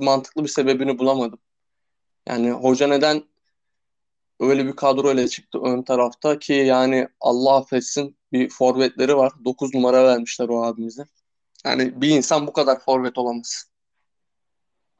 mantıklı 0.00 0.44
bir 0.44 0.48
sebebini 0.48 0.98
bulamadım. 0.98 1.38
Yani 2.28 2.50
hoca 2.50 2.86
neden 2.86 3.24
öyle 4.40 4.66
bir 4.66 4.76
kadroyla 4.76 5.28
çıktı 5.28 5.58
ön 5.64 5.82
tarafta 5.82 6.38
ki 6.38 6.52
yani 6.52 7.08
Allah 7.20 7.56
affetsin 7.56 8.16
bir 8.32 8.48
forvetleri 8.48 9.16
var. 9.16 9.32
9 9.44 9.74
numara 9.74 10.04
vermişler 10.04 10.48
o 10.48 10.64
abimize. 10.64 11.04
Yani 11.64 12.00
bir 12.00 12.08
insan 12.08 12.46
bu 12.46 12.52
kadar 12.52 12.80
forvet 12.80 13.18
olamaz. 13.18 13.64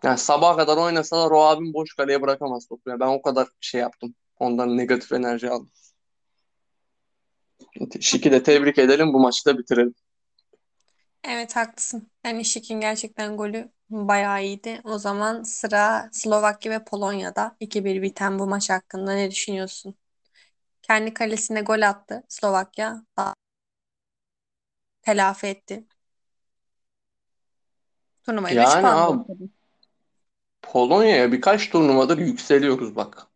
Yani 0.06 0.18
sabaha 0.18 0.56
kadar 0.56 0.76
oynasalar 0.76 1.30
o 1.30 1.40
abim 1.42 1.74
boş 1.74 1.94
kaleye 1.94 2.22
bırakamaz 2.22 2.66
topu. 2.68 2.90
Ya. 2.90 3.00
Ben 3.00 3.06
o 3.08 3.22
kadar 3.22 3.48
şey 3.60 3.80
yaptım. 3.80 4.14
Ondan 4.38 4.76
negatif 4.76 5.12
enerji 5.12 5.50
aldım. 5.50 5.70
Şiki 8.00 8.32
de 8.32 8.42
tebrik 8.42 8.78
edelim 8.78 9.12
bu 9.12 9.20
maçı 9.20 9.44
da 9.46 9.58
bitirelim. 9.58 9.94
Evet 11.24 11.56
haklısın. 11.56 12.10
Yani 12.24 12.44
Şik'in 12.44 12.80
gerçekten 12.80 13.36
golü 13.36 13.72
bayağı 13.90 14.44
iyiydi. 14.44 14.80
O 14.84 14.98
zaman 14.98 15.42
sıra 15.42 16.08
Slovakya 16.12 16.72
ve 16.72 16.84
Polonya'da 16.84 17.56
2-1 17.60 18.02
biten 18.02 18.38
bu 18.38 18.46
maç 18.46 18.70
hakkında 18.70 19.12
ne 19.12 19.30
düşünüyorsun? 19.30 19.94
Kendi 20.82 21.14
kalesine 21.14 21.60
gol 21.60 21.82
attı 21.82 22.22
Slovakya. 22.28 23.02
Telafi 25.02 25.46
etti. 25.46 25.84
Turnuvayı 28.22 28.56
Yani 28.56 28.66
çıkardı. 28.66 28.88
abi 28.88 29.48
Polonya'ya 30.72 31.32
birkaç 31.32 31.70
turnuvadır 31.70 32.18
yükseliyoruz 32.18 32.96
bak. 32.96 33.26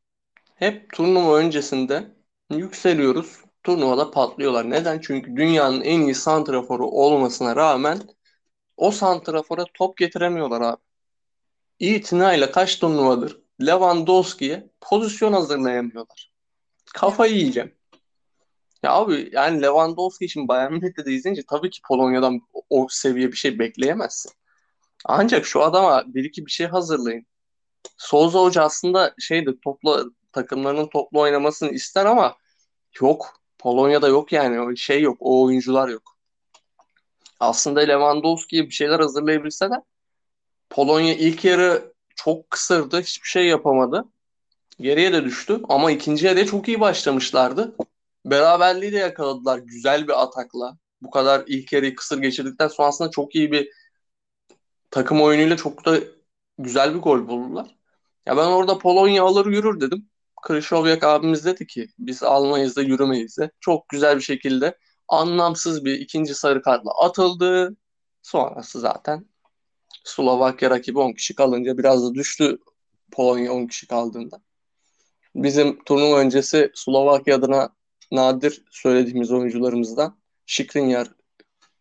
Hep 0.55 0.93
turnuva 0.93 1.37
öncesinde 1.37 2.05
yükseliyoruz. 2.51 3.37
Turnuvada 3.63 4.11
patlıyorlar. 4.11 4.71
Neden? 4.71 4.99
Çünkü 4.99 5.37
dünyanın 5.37 5.81
en 5.81 6.01
iyi 6.01 6.15
santraforu 6.15 6.87
olmasına 6.87 7.57
rağmen 7.57 8.01
o 8.77 8.91
santrafora 8.91 9.65
top 9.75 9.97
getiremiyorlar 9.97 10.61
abi. 10.61 10.81
İtinayla 11.79 12.53
kaç 12.53 12.79
turnuvadır 12.79 13.43
Lewandowski'ye 13.67 14.71
pozisyon 14.81 15.33
hazırlayamıyorlar. 15.33 16.33
Kafayı 16.95 17.35
yiyeceğim. 17.35 17.75
Ya 18.83 18.93
abi 18.93 19.31
yani 19.33 19.63
Lewandowski 19.63 20.25
için 20.25 20.49
Bayern 20.49 20.73
Münih'te 20.73 21.05
de 21.05 21.13
izleyince 21.13 21.43
tabii 21.49 21.71
ki 21.71 21.81
Polonya'dan 21.89 22.41
o, 22.71 22.87
seviye 22.91 23.29
bir 23.33 23.37
şey 23.37 23.59
bekleyemezsin. 23.59 24.33
Ancak 25.05 25.47
şu 25.47 25.63
adama 25.63 26.05
bir 26.07 26.25
iki 26.25 26.47
bir 26.47 26.51
şey 26.51 26.67
hazırlayın. 26.67 27.27
Souza 27.97 28.41
Hoca 28.41 28.63
aslında 28.63 29.15
şeydi 29.19 29.61
topla 29.65 30.05
takımlarının 30.33 30.87
toplu 30.87 31.21
oynamasını 31.21 31.71
ister 31.71 32.07
ama 32.07 32.37
yok. 33.01 33.41
Polonya'da 33.59 34.09
yok 34.09 34.33
yani. 34.33 34.79
Şey 34.79 35.03
yok. 35.03 35.17
O 35.21 35.45
oyuncular 35.45 35.89
yok. 35.89 36.17
Aslında 37.41 37.81
Lewandowski'ye 37.81 38.67
bir 38.67 38.71
şeyler 38.71 39.01
hazırlayabilse 39.01 39.71
de 39.71 39.75
Polonya 40.71 41.15
ilk 41.15 41.45
yarı 41.45 41.93
çok 42.17 42.51
kısırdı. 42.51 43.01
Hiçbir 43.01 43.29
şey 43.29 43.47
yapamadı. 43.47 44.05
Geriye 44.81 45.13
de 45.13 45.25
düştü. 45.25 45.61
Ama 45.69 45.91
ikinci 45.91 46.27
yarıya 46.27 46.47
çok 46.47 46.69
iyi 46.69 46.81
başlamışlardı. 46.81 47.77
Beraberliği 48.25 48.93
de 48.93 48.97
yakaladılar 48.97 49.59
güzel 49.59 50.09
bir 50.09 50.23
atakla. 50.23 50.77
Bu 51.03 51.11
kadar 51.11 51.45
ilk 51.47 51.73
yarıyı 51.73 51.95
kısır 51.95 52.19
geçirdikten 52.19 52.69
sonra 52.69 52.89
aslında 52.89 53.11
çok 53.11 53.35
iyi 53.35 53.53
bir 53.53 53.71
takım 54.91 55.23
oyunuyla 55.23 55.57
çok 55.57 55.85
da 55.85 55.99
güzel 56.59 56.95
bir 56.95 56.99
gol 56.99 57.29
buldular. 57.29 57.77
Ya 58.27 58.37
ben 58.37 58.47
orada 58.47 58.79
Polonya 58.79 59.25
alır 59.25 59.47
yürür 59.47 59.81
dedim. 59.81 60.09
Krychowiak 60.43 61.05
abimiz 61.05 61.45
dedi 61.45 61.67
ki 61.67 61.89
biz 61.99 62.23
almayız 62.23 62.77
da 62.77 62.83
yürümeyiz 62.83 63.39
de. 63.39 63.51
Çok 63.61 63.89
güzel 63.89 64.17
bir 64.17 64.23
şekilde 64.23 64.79
anlamsız 65.09 65.85
bir 65.85 66.01
ikinci 66.01 66.35
sarı 66.35 66.63
kartla 66.63 66.91
atıldı. 67.05 67.77
Sonrası 68.23 68.81
zaten 68.81 69.27
Slovakya 70.05 70.71
rakibi 70.71 70.99
10 70.99 71.13
kişi 71.13 71.35
kalınca 71.35 71.79
biraz 71.79 72.05
da 72.05 72.15
düştü 72.15 72.59
Polonya 73.13 73.53
10 73.53 73.67
kişi 73.67 73.87
kaldığında. 73.87 74.41
Bizim 75.35 75.85
turnuva 75.85 76.19
öncesi 76.19 76.71
Slovakya 76.75 77.37
adına 77.37 77.77
nadir 78.13 78.65
söylediğimiz 78.71 79.33
oyuncularımızdan 79.33 80.21
Skriniar 80.47 81.09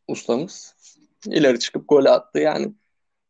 ustamız 0.08 0.76
ileri 1.26 1.60
çıkıp 1.60 1.90
gol 1.90 2.06
attı. 2.06 2.40
Yani 2.40 2.74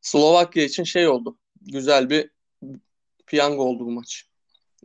Slovakya 0.01 0.63
için 0.63 0.83
şey 0.83 1.07
oldu. 1.07 1.37
Güzel 1.61 2.09
bir 2.09 2.31
piyango 3.27 3.63
oldu 3.63 3.85
bu 3.85 3.91
maç. 3.91 4.25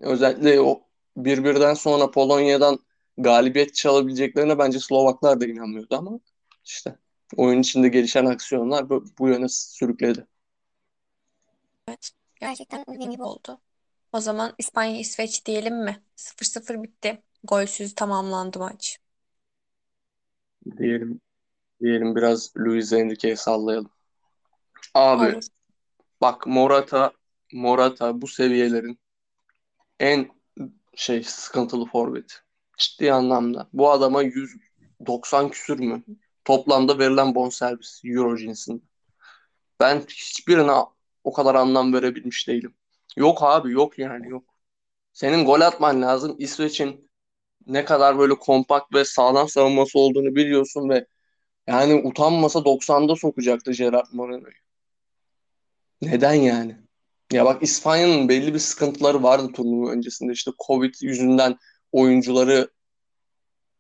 Özellikle 0.01 0.61
o 0.61 0.83
birbirden 1.17 1.75
sonra 1.75 2.11
Polonya'dan 2.11 2.79
galibiyet 3.19 3.75
çalabileceklerine 3.75 4.59
bence 4.59 4.81
Slovaklar 4.81 5.41
da 5.41 5.47
inanmıyordu 5.47 5.97
ama 5.97 6.21
işte 6.65 6.99
oyun 7.37 7.61
içinde 7.61 7.89
gelişen 7.89 8.27
aksiyonlar 8.27 8.91
bu, 8.91 9.05
bu 9.19 9.29
yöne 9.29 9.49
sürükledi. 9.49 10.27
Evet. 11.89 12.11
Gerçekten 12.41 12.85
dediğin 12.89 13.11
gibi 13.11 13.23
oldu. 13.23 13.61
O 14.13 14.21
zaman 14.21 14.55
İspanya 14.59 14.99
İsveç 15.01 15.47
diyelim 15.47 15.85
mi? 15.85 16.03
0-0 16.17 16.83
bitti. 16.83 17.23
Golsüz 17.45 17.95
tamamlandı 17.95 18.59
maç. 18.59 18.99
Diyelim 20.79 21.21
diyelim 21.81 22.17
biraz 22.17 22.57
Luis 22.57 22.93
Enrique'ye 22.93 23.37
sallayalım. 23.37 23.91
Abi 24.95 25.35
Olur. 25.35 25.43
bak 26.21 26.47
Morata 26.47 27.13
Morata 27.53 28.23
bu 28.23 28.29
seviyelerin 28.29 28.99
en 30.01 30.29
şey 30.97 31.23
sıkıntılı 31.23 31.87
forvet. 31.87 32.43
Ciddi 32.79 33.13
anlamda. 33.13 33.69
Bu 33.73 33.91
adama 33.91 34.23
190 34.23 35.51
küsür 35.51 35.79
mü? 35.81 36.05
Toplamda 36.45 36.99
verilen 36.99 37.35
bonservis 37.35 38.01
Euro 38.05 38.37
cinsinde. 38.37 38.83
Ben 39.81 40.01
hiçbirine 40.01 40.73
o 41.25 41.33
kadar 41.33 41.55
anlam 41.55 41.93
verebilmiş 41.95 42.49
değilim. 42.49 42.75
Yok 43.17 43.39
abi 43.43 43.73
yok 43.73 43.99
yani 43.99 44.29
yok. 44.29 44.45
Senin 45.13 45.45
gol 45.47 45.61
atman 45.61 46.03
lazım. 46.03 46.37
İsveç'in 46.39 47.11
ne 47.67 47.85
kadar 47.85 48.19
böyle 48.19 48.35
kompakt 48.35 48.95
ve 48.95 49.05
sağlam 49.05 49.49
savunması 49.49 49.99
olduğunu 49.99 50.37
biliyorsun 50.37 50.89
ve 50.89 51.07
yani 51.69 51.95
utanmasa 52.09 52.65
90'da 52.65 53.17
sokacaktı 53.17 53.73
Gerard 53.73 54.07
Moreno'yu. 54.13 54.64
Neden 56.03 56.35
yani? 56.35 56.77
Ya 57.33 57.45
bak 57.45 57.63
İspanya'nın 57.63 58.29
belli 58.29 58.55
bir 58.55 58.59
sıkıntıları 58.59 59.23
vardı 59.23 59.53
turnuva 59.53 59.91
öncesinde. 59.91 60.33
İşte 60.33 60.51
Covid 60.67 60.95
yüzünden 61.01 61.57
oyuncuları 61.93 62.71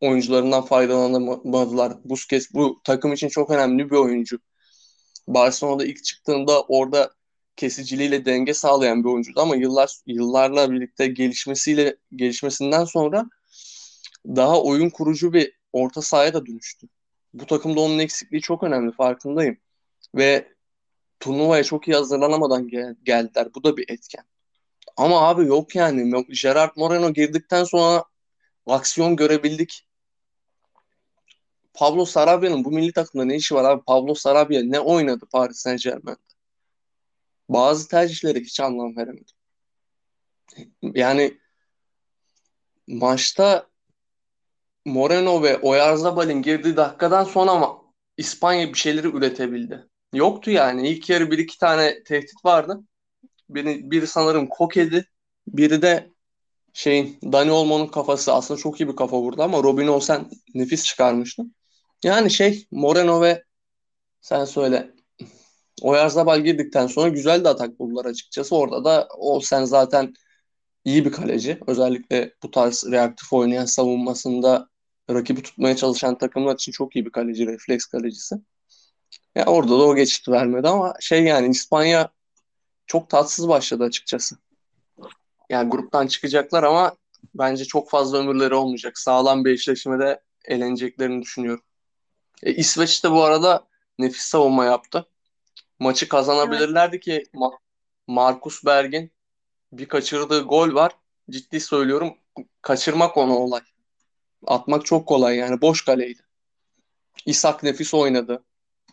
oyuncularından 0.01 0.65
faydalanamadılar. 0.65 1.93
Busquets 2.05 2.47
bu 2.55 2.81
takım 2.85 3.13
için 3.13 3.29
çok 3.29 3.51
önemli 3.51 3.91
bir 3.91 3.97
oyuncu. 3.97 4.39
Barcelona'da 5.29 5.85
ilk 5.85 6.05
çıktığında 6.05 6.63
orada 6.63 7.11
kesiciliğiyle 7.57 8.25
denge 8.25 8.55
sağlayan 8.55 9.05
bir 9.05 9.09
oyuncuydu 9.09 9.41
ama 9.41 9.57
yıllar 9.57 9.97
yıllarla 10.07 10.71
birlikte 10.71 11.07
gelişmesiyle 11.07 11.97
gelişmesinden 12.17 12.85
sonra 12.85 13.27
daha 14.27 14.63
oyun 14.63 14.91
kurucu 14.91 15.33
bir 15.33 15.53
orta 15.73 16.03
sahaya 16.03 16.35
da 16.35 16.47
dönüştü. 16.47 16.87
Bu 17.35 17.47
takımda 17.47 17.81
onun 17.81 17.99
eksikliği 17.99 18.43
çok 18.43 18.63
önemli 18.63 18.93
farkındayım. 18.93 19.57
Ve 20.15 20.54
turnuvaya 21.21 21.65
çok 21.65 21.89
iyi 21.89 21.97
hazırlanamadan 21.97 22.69
gel- 22.69 22.97
geldiler. 23.03 23.49
Bu 23.55 23.65
da 23.65 23.77
bir 23.77 23.85
etken. 23.89 24.25
Ama 24.97 25.29
abi 25.29 25.47
yok 25.47 25.75
yani. 25.75 26.25
Gerard 26.43 26.71
Moreno 26.77 27.13
girdikten 27.13 27.65
sonra 27.65 28.05
aksiyon 28.67 29.17
görebildik. 29.17 29.87
Pablo 31.75 32.05
Sarabia'nın 32.05 32.65
bu 32.65 32.71
milli 32.71 32.93
takımda 32.93 33.25
ne 33.25 33.37
işi 33.37 33.55
var 33.55 33.65
abi? 33.65 33.85
Pablo 33.85 34.15
Sarabia 34.15 34.63
ne 34.65 34.81
oynadı 34.81 35.27
Paris 35.33 35.59
Saint-Germain'de? 35.59 36.35
Bazı 37.49 37.89
tercihlere 37.89 38.41
hiç 38.41 38.61
anlam 38.61 38.97
veremedim. 38.97 39.35
Yani 40.83 41.39
maçta 42.87 43.67
Moreno 44.85 45.43
ve 45.43 45.59
Oyarzabal'in 45.59 46.43
girdiği 46.43 46.77
dakikadan 46.77 47.25
sonra 47.25 47.51
ama 47.51 47.85
İspanya 48.17 48.69
bir 48.69 48.79
şeyleri 48.79 49.09
üretebildi. 49.09 49.89
Yoktu 50.15 50.51
yani. 50.51 50.89
İlk 50.89 51.11
yarı 51.11 51.31
bir 51.31 51.39
iki 51.39 51.59
tane 51.59 52.03
tehdit 52.05 52.45
vardı. 52.45 52.81
Biri, 53.49 53.91
biri 53.91 54.07
sanırım 54.07 54.47
Koke'di. 54.49 55.07
Biri 55.49 55.83
de 55.83 56.11
şeyin 56.73 57.19
Dani 57.33 57.51
Olmo'nun 57.53 57.87
kafası 57.87 58.33
aslında 58.33 58.61
çok 58.61 58.81
iyi 58.81 58.89
bir 58.89 58.97
kafa 58.97 59.19
vurdu 59.21 59.43
ama 59.43 59.63
Robin 59.63 59.87
Olsen 59.87 60.31
nefis 60.55 60.85
çıkarmıştı. 60.85 61.43
Yani 62.05 62.31
şey 62.31 62.67
Moreno 62.71 63.23
ve 63.23 63.45
sen 64.21 64.45
söyle 64.45 64.95
Oyarzabal 65.83 66.41
girdikten 66.41 66.87
sonra 66.87 67.09
güzel 67.09 67.45
de 67.45 67.49
atak 67.49 67.79
buldular 67.79 68.05
açıkçası. 68.05 68.57
Orada 68.57 68.85
da 68.85 69.09
Olsen 69.17 69.65
zaten 69.65 70.15
iyi 70.85 71.05
bir 71.05 71.13
kaleci. 71.13 71.59
Özellikle 71.67 72.35
bu 72.43 72.51
tarz 72.51 72.85
reaktif 72.91 73.33
oynayan 73.33 73.65
savunmasında 73.65 74.69
rakibi 75.11 75.43
tutmaya 75.43 75.77
çalışan 75.77 76.19
takımlar 76.19 76.55
için 76.55 76.73
çok 76.73 76.97
iyi 76.97 77.07
bir 77.07 77.11
kaleci, 77.11 77.47
refleks 77.47 77.87
kalecisi. 77.87 78.35
Ya 79.35 79.47
orada 79.47 79.71
da 79.71 79.83
o 79.83 79.95
geçit 79.95 80.29
vermedi 80.29 80.69
ama 80.69 80.95
şey 81.01 81.25
yani 81.25 81.49
İspanya 81.49 82.09
çok 82.87 83.11
tatsız 83.11 83.49
başladı 83.49 83.85
açıkçası. 83.85 84.37
Yani 85.51 85.71
gruptan 85.71 86.07
çıkacaklar 86.07 86.63
ama 86.63 86.97
bence 87.35 87.65
çok 87.65 87.91
fazla 87.91 88.19
ömürleri 88.19 88.55
olmayacak. 88.55 88.99
Sağlam 88.99 89.45
bir 89.45 89.51
eşleşmede 89.51 90.21
eleneceklerini 90.45 91.23
düşünüyorum. 91.23 91.65
E, 92.43 92.55
İsveç 92.55 93.05
de 93.05 93.11
bu 93.11 93.25
arada 93.25 93.67
nefis 93.99 94.23
savunma 94.23 94.65
yaptı. 94.65 95.07
Maçı 95.79 96.09
kazanabilirlerdi 96.09 97.01
ki 97.01 97.23
Ma- 97.35 97.59
Markus 98.07 98.65
Berg'in 98.65 99.13
bir 99.73 99.89
kaçırdığı 99.89 100.43
gol 100.43 100.75
var. 100.75 100.93
Ciddi 101.31 101.61
söylüyorum. 101.61 102.15
Kaçırmak 102.63 103.17
onu 103.17 103.37
olay. 103.37 103.63
Atmak 104.47 104.87
çok 104.87 105.09
kolay 105.09 105.37
yani. 105.37 105.61
Boş 105.61 105.85
kaleydi. 105.85 106.21
İshak 107.27 107.63
nefis 107.63 107.95
oynadı. 107.95 108.45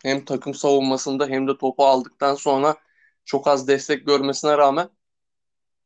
Hem 0.02 0.24
takım 0.24 0.54
savunmasında 0.54 1.26
hem 1.26 1.48
de 1.48 1.58
topu 1.58 1.84
aldıktan 1.84 2.34
sonra 2.34 2.76
çok 3.24 3.48
az 3.48 3.68
destek 3.68 4.06
görmesine 4.06 4.58
rağmen 4.58 4.88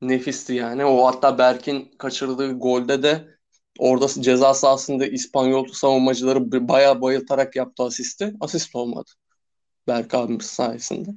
nefisti 0.01 0.55
yani. 0.55 0.85
O 0.85 1.07
hatta 1.07 1.39
Berk'in 1.39 1.91
kaçırdığı 1.99 2.53
golde 2.59 3.03
de 3.03 3.39
orada 3.79 4.09
ceza 4.09 4.55
sahasında 4.55 5.07
İspanyol 5.07 5.67
savunmacıları 5.73 6.69
bayağı 6.69 7.01
bayıltarak 7.01 7.57
yaptı 7.57 7.83
asisti. 7.83 8.35
Asist 8.41 8.77
olmadı. 8.77 9.11
Berk 9.87 10.15
abimiz 10.15 10.47
sayesinde. 10.47 11.11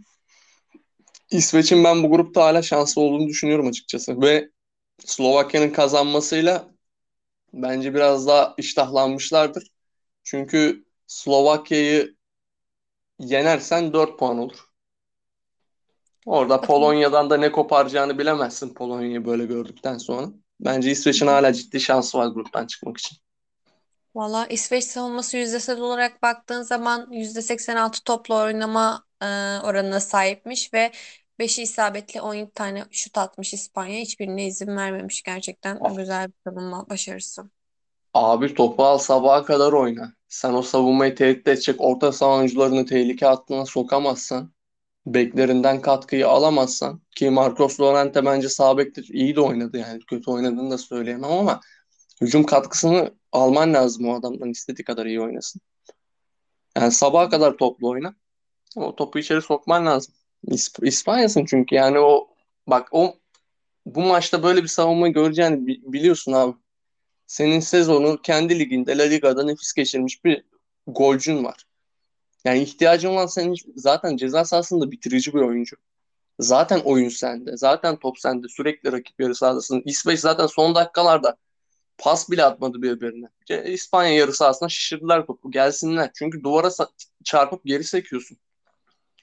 İsveç'in 1.31 1.83
ben 1.83 2.03
bu 2.03 2.09
grupta 2.09 2.43
hala 2.43 2.61
şanslı 2.61 3.01
olduğunu 3.01 3.27
düşünüyorum 3.27 3.67
açıkçası. 3.67 4.21
Ve 4.21 4.49
Slovakya'nın 5.05 5.69
kazanmasıyla 5.69 6.71
bence 7.53 7.93
biraz 7.93 8.27
daha 8.27 8.53
iştahlanmışlardır. 8.57 9.71
Çünkü 10.23 10.85
Slovakya'yı 11.07 12.18
yenersen 13.19 13.93
4 13.93 14.19
puan 14.19 14.37
olur. 14.37 14.69
Orada 16.25 16.61
Polonya'dan 16.61 17.29
da 17.29 17.37
ne 17.37 17.51
koparacağını 17.51 18.17
bilemezsin 18.17 18.73
Polonya'yı 18.73 19.25
böyle 19.25 19.45
gördükten 19.45 19.97
sonra. 19.97 20.27
Bence 20.59 20.91
İsveç'in 20.91 21.27
hala 21.27 21.53
ciddi 21.53 21.79
şansı 21.79 22.17
var 22.17 22.27
gruptan 22.27 22.67
çıkmak 22.67 22.97
için. 22.97 23.17
Valla 24.15 24.47
İsveç 24.47 24.83
savunması 24.83 25.37
yüzdesel 25.37 25.79
olarak 25.79 26.21
baktığın 26.21 26.61
zaman 26.61 27.07
%86 27.11 28.03
topla 28.03 28.43
oynama 28.43 29.05
e, 29.21 29.25
oranına 29.63 29.99
sahipmiş 29.99 30.73
ve 30.73 30.91
5'i 31.39 31.61
isabetli 31.61 32.21
17 32.21 32.51
tane 32.51 32.85
şut 32.91 33.17
atmış 33.17 33.53
İspanya. 33.53 33.99
Hiçbirine 33.99 34.47
izin 34.47 34.75
vermemiş 34.77 35.23
gerçekten. 35.23 35.77
Ah. 35.81 35.97
Güzel 35.97 36.27
bir 36.27 36.33
savunma 36.51 36.89
başarısı. 36.89 37.49
Abi 38.13 38.53
topu 38.53 38.83
al 38.83 38.97
sabaha 38.97 39.45
kadar 39.45 39.73
oyna. 39.73 40.13
Sen 40.27 40.53
o 40.53 40.61
savunmayı 40.61 41.15
tehdit 41.15 41.47
edecek 41.47 41.75
orta 41.79 42.11
saha 42.11 42.35
oyuncularını 42.35 42.85
tehlike 42.85 43.25
hattına 43.25 43.65
sokamazsan, 43.65 44.53
beklerinden 45.05 45.81
katkıyı 45.81 46.27
alamazsan 46.27 47.01
ki 47.15 47.29
Marcos 47.29 47.79
Llorente 47.79 48.25
bence 48.25 48.49
sağ 48.49 48.77
bekte 48.77 49.01
iyi 49.01 49.35
de 49.35 49.41
oynadı 49.41 49.77
yani 49.77 49.99
kötü 49.99 50.31
oynadığını 50.31 50.71
da 50.71 50.77
söyleyemem 50.77 51.31
ama 51.31 51.59
hücum 52.21 52.43
katkısını 52.45 53.13
alman 53.31 53.73
lazım 53.73 54.07
o 54.09 54.15
adamdan 54.19 54.49
istediği 54.49 54.83
kadar 54.83 55.05
iyi 55.05 55.21
oynasın. 55.21 55.61
Yani 56.77 56.91
sabaha 56.91 57.29
kadar 57.29 57.57
toplu 57.57 57.89
oyna. 57.89 58.15
O 58.75 58.95
topu 58.95 59.19
içeri 59.19 59.41
sokman 59.41 59.85
lazım. 59.85 60.13
İsp 60.43 60.87
İspanya'sın 60.87 61.45
çünkü 61.45 61.75
yani 61.75 61.99
o 61.99 62.27
bak 62.67 62.87
o 62.91 63.15
bu 63.85 64.01
maçta 64.01 64.43
böyle 64.43 64.63
bir 64.63 64.67
savunma 64.67 65.07
göreceğini 65.07 65.67
bi- 65.67 65.81
biliyorsun 65.93 66.31
abi. 66.33 66.53
Senin 67.29 67.59
sezonu 67.59 68.21
kendi 68.21 68.59
liginde 68.59 68.97
La 68.97 69.03
Liga'da 69.03 69.43
nefis 69.43 69.73
geçirmiş 69.73 70.25
bir 70.25 70.43
golcün 70.87 71.43
var. 71.43 71.65
Yani 72.45 72.59
ihtiyacın 72.61 73.09
olan 73.09 73.25
senin 73.25 73.55
zaten 73.75 74.17
ceza 74.17 74.45
sahasında 74.45 74.91
bitirici 74.91 75.33
bir 75.33 75.39
oyuncu. 75.39 75.75
Zaten 76.39 76.79
oyun 76.79 77.09
sende. 77.09 77.57
Zaten 77.57 77.95
top 77.99 78.19
sende. 78.19 78.47
Sürekli 78.47 78.91
rakip 78.91 79.19
yarı 79.19 79.35
sahadasın. 79.35 79.81
İsveç 79.85 80.19
zaten 80.19 80.47
son 80.47 80.75
dakikalarda 80.75 81.37
pas 81.97 82.31
bile 82.31 82.43
atmadı 82.43 82.81
birbirine. 82.81 83.27
İspanya 83.65 84.13
yarı 84.13 84.33
sahasına 84.33 84.69
şişirdiler 84.69 85.25
topu. 85.25 85.51
Gelsinler. 85.51 86.11
Çünkü 86.15 86.43
duvara 86.43 86.69
çarpıp 87.23 87.65
geri 87.65 87.83
sekiyorsun. 87.83 88.37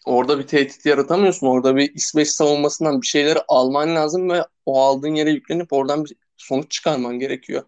Orada 0.04 0.38
bir 0.38 0.46
tehdit 0.46 0.86
yaratamıyorsun. 0.86 1.46
Orada 1.46 1.76
bir 1.76 1.94
İsveç 1.94 2.28
savunmasından 2.28 3.02
bir 3.02 3.06
şeyleri 3.06 3.38
alman 3.48 3.94
lazım 3.96 4.30
ve 4.30 4.44
o 4.66 4.80
aldığın 4.80 5.14
yere 5.14 5.30
yüklenip 5.30 5.72
oradan 5.72 6.04
bir 6.04 6.16
sonuç 6.36 6.70
çıkarman 6.70 7.18
gerekiyor. 7.18 7.62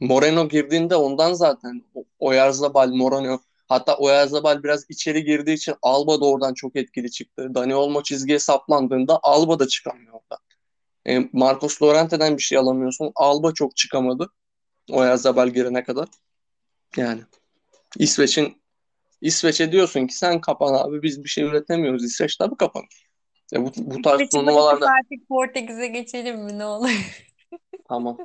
Moreno 0.00 0.48
girdiğinde 0.48 0.96
ondan 0.96 1.32
zaten 1.32 1.82
Oyarzabal, 2.18 2.88
Moreno 2.88 3.38
hatta 3.68 3.96
Oyarzabal 3.96 4.62
biraz 4.62 4.84
içeri 4.88 5.24
girdiği 5.24 5.54
için 5.54 5.74
Alba 5.82 6.20
da 6.20 6.24
oradan 6.24 6.54
çok 6.54 6.76
etkili 6.76 7.10
çıktı. 7.10 7.50
Dani 7.54 7.74
Olmo 7.74 8.02
çizgiye 8.02 8.38
saplandığında 8.38 9.20
Alba 9.22 9.58
da 9.58 9.68
çıkamıyor 9.68 10.12
oradan. 10.12 10.38
E, 11.06 11.28
Marcos 11.32 11.82
Llorente'den 11.82 12.36
bir 12.36 12.42
şey 12.42 12.58
alamıyorsun. 12.58 13.12
Alba 13.14 13.54
çok 13.54 13.76
çıkamadı. 13.76 14.30
Oyarzabal 14.90 15.48
girene 15.48 15.84
kadar. 15.84 16.08
Yani 16.96 17.20
İsveç'in 17.98 18.62
İsveç'e 19.20 19.72
diyorsun 19.72 20.06
ki 20.06 20.14
sen 20.14 20.40
kapan 20.40 20.74
abi 20.74 21.02
biz 21.02 21.24
bir 21.24 21.28
şey 21.28 21.44
üretemiyoruz. 21.44 22.04
İsveç 22.04 22.36
tabii 22.36 22.56
kapanır. 22.56 23.08
E, 23.52 23.62
bu, 23.62 23.72
bu 23.76 24.02
tarz 24.02 24.20
İsveç'i 24.20 24.30
turnuvalarda 24.30 24.86
artık 24.86 25.28
Portekiz'e 25.28 25.86
geçelim 25.86 26.44
mi 26.44 26.58
ne 26.58 26.64
olur? 26.64 26.90
tamam. 27.88 28.18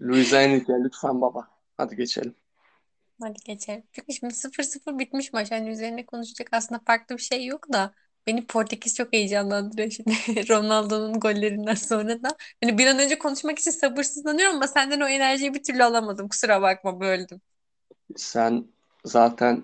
Luis 0.00 0.32
Enrique 0.32 0.84
lütfen 0.84 1.20
baba. 1.20 1.48
Hadi 1.76 1.96
geçelim. 1.96 2.34
Hadi 3.20 3.38
geçelim. 3.44 3.82
Çünkü 3.92 4.12
şimdi 4.12 4.34
0-0 4.34 4.98
bitmiş 4.98 5.32
maç. 5.32 5.50
Hani 5.50 5.70
üzerine 5.70 6.06
konuşacak 6.06 6.48
aslında 6.52 6.80
farklı 6.86 7.16
bir 7.16 7.22
şey 7.22 7.46
yok 7.46 7.72
da. 7.72 7.94
Beni 8.26 8.46
Portekiz 8.46 8.94
çok 8.94 9.12
heyecanlandırıyor 9.12 9.90
şimdi. 9.90 10.10
Ronaldo'nun 10.48 11.20
gollerinden 11.20 11.74
sonra 11.74 12.22
da. 12.22 12.28
Hani 12.62 12.78
bir 12.78 12.86
an 12.86 12.98
önce 12.98 13.18
konuşmak 13.18 13.58
için 13.58 13.70
sabırsızlanıyorum 13.70 14.56
ama 14.56 14.66
senden 14.66 15.00
o 15.00 15.08
enerjiyi 15.08 15.54
bir 15.54 15.62
türlü 15.62 15.84
alamadım. 15.84 16.28
Kusura 16.28 16.62
bakma 16.62 17.00
böldüm. 17.00 17.40
Sen 18.16 18.64
zaten 19.04 19.62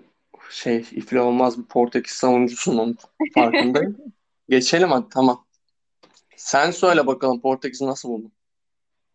şey 0.49 0.85
iflah 0.91 1.25
olmaz 1.25 1.57
bir 1.57 1.63
Portekiz 1.63 2.13
savunucusun 2.13 2.77
onun 2.77 2.97
farkındayım. 3.33 3.97
Geçelim 4.49 4.91
hadi 4.91 5.09
tamam. 5.09 5.45
Sen 6.35 6.71
söyle 6.71 7.07
bakalım 7.07 7.41
Portekiz'i 7.41 7.85
nasıl 7.85 8.09
buldun? 8.09 8.31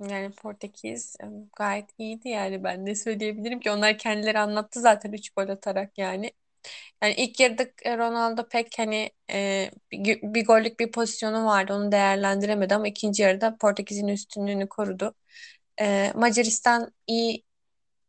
Yani 0.00 0.30
Portekiz 0.30 1.16
e, 1.22 1.26
gayet 1.56 1.90
iyiydi 1.98 2.28
yani 2.28 2.64
ben 2.64 2.87
ne 2.87 2.94
söyleyebilirim 2.94 3.61
ki 3.61 3.70
onlar 3.70 3.98
kendileri 3.98 4.38
anlattı 4.38 4.80
zaten 4.80 5.12
3 5.12 5.30
gol 5.30 5.48
atarak 5.48 5.98
yani. 5.98 6.32
Yani 7.02 7.14
ilk 7.14 7.40
yarıda 7.40 7.62
e, 7.82 7.98
Ronaldo 7.98 8.48
pek 8.48 8.78
hani 8.78 9.11
e, 9.30 9.70
bir, 9.92 10.22
bir 10.22 10.46
gollük 10.46 10.80
bir 10.80 10.92
pozisyonu 10.92 11.44
vardı 11.46 11.74
onu 11.74 11.92
değerlendiremedi 11.92 12.74
ama 12.74 12.88
ikinci 12.88 13.22
yarıda 13.22 13.56
Portekiz'in 13.56 14.08
üstünlüğünü 14.08 14.68
korudu. 14.68 15.14
E, 15.80 16.12
Macaristan 16.14 16.92
iyi 17.06 17.44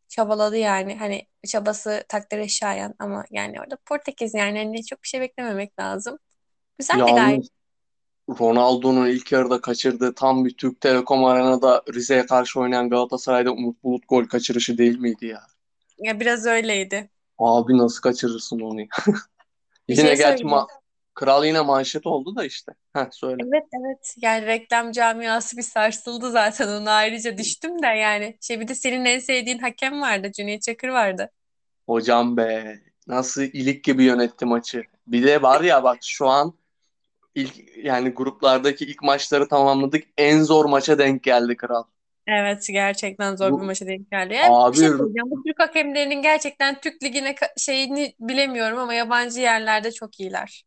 çabaladı 0.07 0.57
yani 0.57 0.95
hani 0.97 1.27
çabası 1.47 2.05
takdire 2.09 2.47
şayan 2.47 2.95
ama 2.99 3.25
yani 3.31 3.61
orada 3.61 3.77
Portekiz 3.85 4.33
yani 4.33 4.57
hani 4.59 4.85
çok 4.85 5.03
bir 5.03 5.07
şey 5.07 5.21
beklememek 5.21 5.79
lazım. 5.79 6.19
Güzeldi 6.79 7.13
gayet. 7.13 7.31
Yalnız 7.35 7.58
Ronaldo'nun 8.39 9.07
ilk 9.07 9.31
yarıda 9.31 9.61
kaçırdığı 9.61 10.13
tam 10.15 10.45
bir 10.45 10.53
Türk 10.57 10.81
Telekom 10.81 11.25
Arena'da 11.25 11.83
Rize'ye 11.93 12.25
karşı 12.25 12.59
oynayan 12.59 12.89
Galatasaray'da 12.89 13.51
Umut 13.51 13.83
Bulut 13.83 14.09
gol 14.09 14.25
kaçırışı 14.25 14.77
değil 14.77 14.99
miydi 14.99 15.25
ya? 15.25 15.41
Ya 15.99 16.19
biraz 16.19 16.45
öyleydi. 16.45 17.09
Abi 17.37 17.77
nasıl 17.77 18.01
kaçırırsın 18.01 18.59
onu 18.59 18.79
Yine 19.87 20.07
şey 20.07 20.15
gerçi 20.15 20.45
ma 20.45 20.67
Kral 21.13 21.45
yine 21.45 21.61
manşet 21.61 22.07
oldu 22.07 22.35
da 22.35 22.45
işte. 22.45 22.71
Heh 22.93 23.05
söyle. 23.11 23.43
Evet 23.43 23.63
evet 23.81 24.15
yani 24.17 24.45
reklam 24.45 24.91
camiası 24.91 25.57
bir 25.57 25.61
sarsıldı 25.61 26.31
zaten 26.31 26.67
ona 26.67 26.91
ayrıca 26.91 27.37
düştüm 27.37 27.83
de 27.83 27.87
yani 27.87 28.37
şey 28.41 28.59
bir 28.59 28.67
de 28.67 28.75
senin 28.75 29.05
en 29.05 29.19
sevdiğin 29.19 29.59
hakem 29.59 30.01
vardı 30.01 30.31
Cüneyt 30.31 30.61
Çakır 30.61 30.87
vardı. 30.87 31.31
Hocam 31.85 32.37
be 32.37 32.79
nasıl 33.07 33.41
ilik 33.41 33.83
gibi 33.83 34.03
yönetti 34.03 34.45
maçı. 34.45 34.83
Bir 35.07 35.27
de 35.27 35.41
var 35.41 35.61
ya 35.61 35.83
bak 35.83 35.97
şu 36.01 36.27
an 36.27 36.53
ilk 37.41 37.77
yani 37.77 38.09
gruplardaki 38.09 38.85
ilk 38.85 39.03
maçları 39.03 39.47
tamamladık. 39.47 40.03
En 40.17 40.41
zor 40.43 40.65
maça 40.65 40.97
denk 40.97 41.23
geldi 41.23 41.57
Kral. 41.57 41.83
Evet 42.27 42.67
gerçekten 42.71 43.35
zor 43.35 43.47
bir 43.47 43.53
Bu 43.53 43.63
maça 43.63 43.87
denk 43.87 44.11
geldi. 44.11 44.33
Yani 44.33 44.49
bir 44.49 44.67
abi 44.67 44.77
şey 44.77 44.87
söyleyeceğim 44.87 45.31
bu 45.31 45.43
Türk 45.43 45.59
hakemlerinin 45.59 46.21
gerçekten 46.21 46.79
Türk 46.79 47.03
Ligi'ne 47.03 47.35
şeyini 47.57 48.15
bilemiyorum 48.19 48.79
ama 48.79 48.93
yabancı 48.93 49.39
yerlerde 49.39 49.91
çok 49.91 50.19
iyiler. 50.19 50.63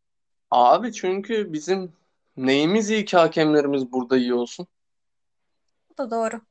abi 0.51 0.93
çünkü 0.93 1.53
bizim 1.53 1.93
neyimiz 2.37 2.89
iyi 2.89 3.05
ki 3.05 3.17
hakemlerimiz 3.17 3.91
burada 3.91 4.17
iyi 4.17 4.33
olsun. 4.33 4.67
Bu 5.89 5.97
da 5.97 6.11
doğru. 6.11 6.41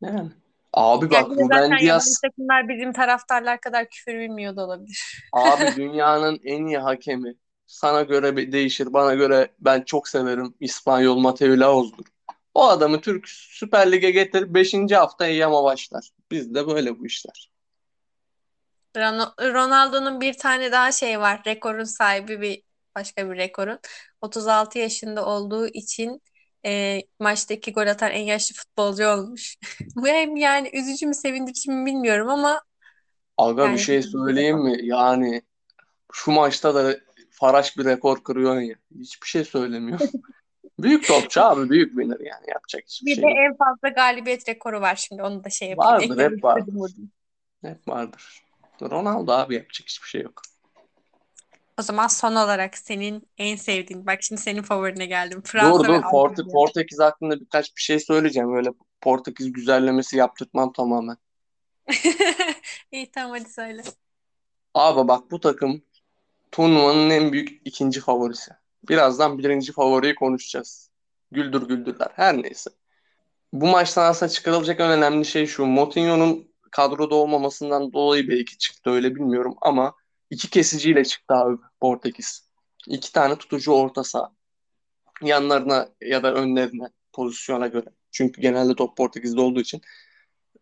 Yani. 0.00 0.30
Abi 0.72 1.10
bak 1.10 1.30
bir 1.30 1.36
Ruben 1.36 1.62
zaten 1.62 1.78
Diaz 1.78 2.20
takımlar 2.22 2.68
bizim 2.68 2.92
taraftarlar 2.92 3.60
kadar 3.60 3.88
küfür 3.88 4.18
bilmiyor 4.18 4.56
da 4.56 4.64
olabilir. 4.64 5.24
abi 5.32 5.64
dünyanın 5.76 6.40
en 6.44 6.66
iyi 6.66 6.78
hakemi. 6.78 7.34
Sana 7.70 8.02
göre 8.02 8.52
değişir, 8.52 8.92
bana 8.92 9.14
göre 9.14 9.52
ben 9.60 9.82
çok 9.82 10.08
severim. 10.08 10.54
İspanyol 10.60 11.18
Mateu 11.18 11.60
Laos'dur. 11.60 12.04
O 12.54 12.68
adamı 12.68 13.00
Türk 13.00 13.28
Süper 13.28 13.92
Lig'e 13.92 14.10
getir 14.10 14.54
5. 14.54 14.94
hafta 14.96 15.26
yama 15.26 15.64
başlar. 15.64 16.10
Bizde 16.30 16.66
böyle 16.66 16.98
bu 16.98 17.06
işler. 17.06 17.50
Ron- 18.96 19.34
Ronaldo'nun 19.54 20.20
bir 20.20 20.34
tane 20.38 20.72
daha 20.72 20.92
şey 20.92 21.20
var. 21.20 21.42
Rekorun 21.46 21.84
sahibi 21.84 22.40
bir 22.40 22.62
başka 22.96 23.30
bir 23.30 23.36
rekorun. 23.36 23.78
36 24.20 24.78
yaşında 24.78 25.26
olduğu 25.26 25.66
için 25.68 26.22
e, 26.66 27.00
maçta 27.18 27.54
iki 27.54 27.72
gol 27.72 27.86
atan 27.86 28.10
en 28.10 28.22
yaşlı 28.24 28.54
futbolcu 28.56 29.06
olmuş. 29.08 29.56
Bu 29.96 30.06
hem 30.08 30.36
yani 30.36 30.70
üzücü 30.74 31.06
mü 31.06 31.14
sevindirici 31.14 31.70
mi 31.70 31.86
bilmiyorum 31.86 32.28
ama 32.28 32.62
Aga 33.36 33.72
bir 33.72 33.78
yani 33.78 33.78
şey 33.78 34.02
bir 34.02 34.02
söyleyeyim 34.02 34.58
rekor. 34.58 34.58
mi? 34.58 34.78
Yani 34.82 35.42
şu 36.12 36.32
maçta 36.32 36.74
da 36.74 36.96
Faraş 37.40 37.76
bir 37.78 37.84
rekor 37.84 38.24
kırıyor 38.24 38.60
ya. 38.60 38.74
Hiçbir 38.98 39.26
şey 39.26 39.44
söylemiyor. 39.44 40.00
Büyük 40.78 41.06
topçu 41.06 41.42
abi 41.42 41.70
büyük 41.70 41.90
winner 41.90 42.20
yani 42.20 42.44
yapacak 42.48 42.82
hiçbir 42.86 43.06
Bir 43.06 43.16
de 43.16 43.20
şey 43.20 43.30
yok. 43.30 43.38
en 43.38 43.56
fazla 43.56 43.88
galibiyet 43.88 44.48
rekoru 44.48 44.80
var 44.80 44.96
şimdi 44.96 45.22
onu 45.22 45.44
da 45.44 45.50
şey 45.50 45.70
yapayım. 45.70 46.10
Vardır 46.10 46.32
hep 46.32 46.44
vardır. 46.44 46.92
Hep 47.62 47.88
vardır. 47.88 48.42
Ronaldo 48.82 49.32
abi 49.32 49.54
yapacak 49.54 49.88
hiçbir 49.88 50.08
şey 50.08 50.22
yok. 50.22 50.42
O 51.78 51.82
zaman 51.82 52.06
son 52.06 52.34
olarak 52.34 52.78
senin 52.78 53.28
en 53.38 53.56
sevdiğin, 53.56 54.06
bak 54.06 54.22
şimdi 54.22 54.40
senin 54.40 54.62
favorine 54.62 55.06
geldim. 55.06 55.38
Dur 55.38 55.48
Fransa 55.48 55.92
ve 55.92 55.98
dur 55.98 56.10
Port. 56.10 56.36
Portekiz 56.52 57.00
hakkında 57.00 57.40
birkaç 57.40 57.76
bir 57.76 57.82
şey 57.82 58.00
söyleyeceğim. 58.00 58.56
Öyle 58.56 58.70
Portekiz 59.00 59.52
güzellemesi 59.52 60.16
yaptırtmam 60.16 60.72
tamamen. 60.72 61.16
İyi 62.92 63.10
tamam 63.10 63.38
hadi 63.38 63.52
söyle. 63.52 63.82
Abi 64.74 65.08
bak 65.08 65.30
bu 65.30 65.40
takım 65.40 65.82
turnuvanın 66.52 67.10
en 67.10 67.32
büyük 67.32 67.62
ikinci 67.64 68.00
favorisi. 68.00 68.50
Birazdan 68.88 69.38
birinci 69.38 69.72
favoriyi 69.72 70.14
konuşacağız. 70.14 70.90
Güldür 71.30 71.68
güldürler. 71.68 72.08
Her 72.14 72.42
neyse. 72.42 72.70
Bu 73.52 73.66
maçtan 73.66 74.10
aslında 74.10 74.32
çıkarılacak 74.32 74.80
en 74.80 74.90
önemli 74.90 75.24
şey 75.24 75.46
şu. 75.46 75.66
Moutinho'nun 75.66 76.50
kadroda 76.70 77.14
olmamasından 77.14 77.92
dolayı 77.92 78.28
belki 78.28 78.58
çıktı 78.58 78.90
öyle 78.90 79.14
bilmiyorum 79.14 79.54
ama 79.60 79.94
iki 80.30 80.50
kesiciyle 80.50 81.04
çıktı 81.04 81.34
abi 81.34 81.56
Portekiz. 81.80 82.50
İki 82.86 83.12
tane 83.12 83.36
tutucu 83.36 83.72
orta 83.72 84.04
saha. 84.04 84.32
Yanlarına 85.22 85.88
ya 86.00 86.22
da 86.22 86.34
önlerine 86.34 86.88
pozisyona 87.12 87.66
göre. 87.66 87.86
Çünkü 88.10 88.40
genelde 88.40 88.74
top 88.74 88.96
Portekiz'de 88.96 89.40
olduğu 89.40 89.60
için 89.60 89.80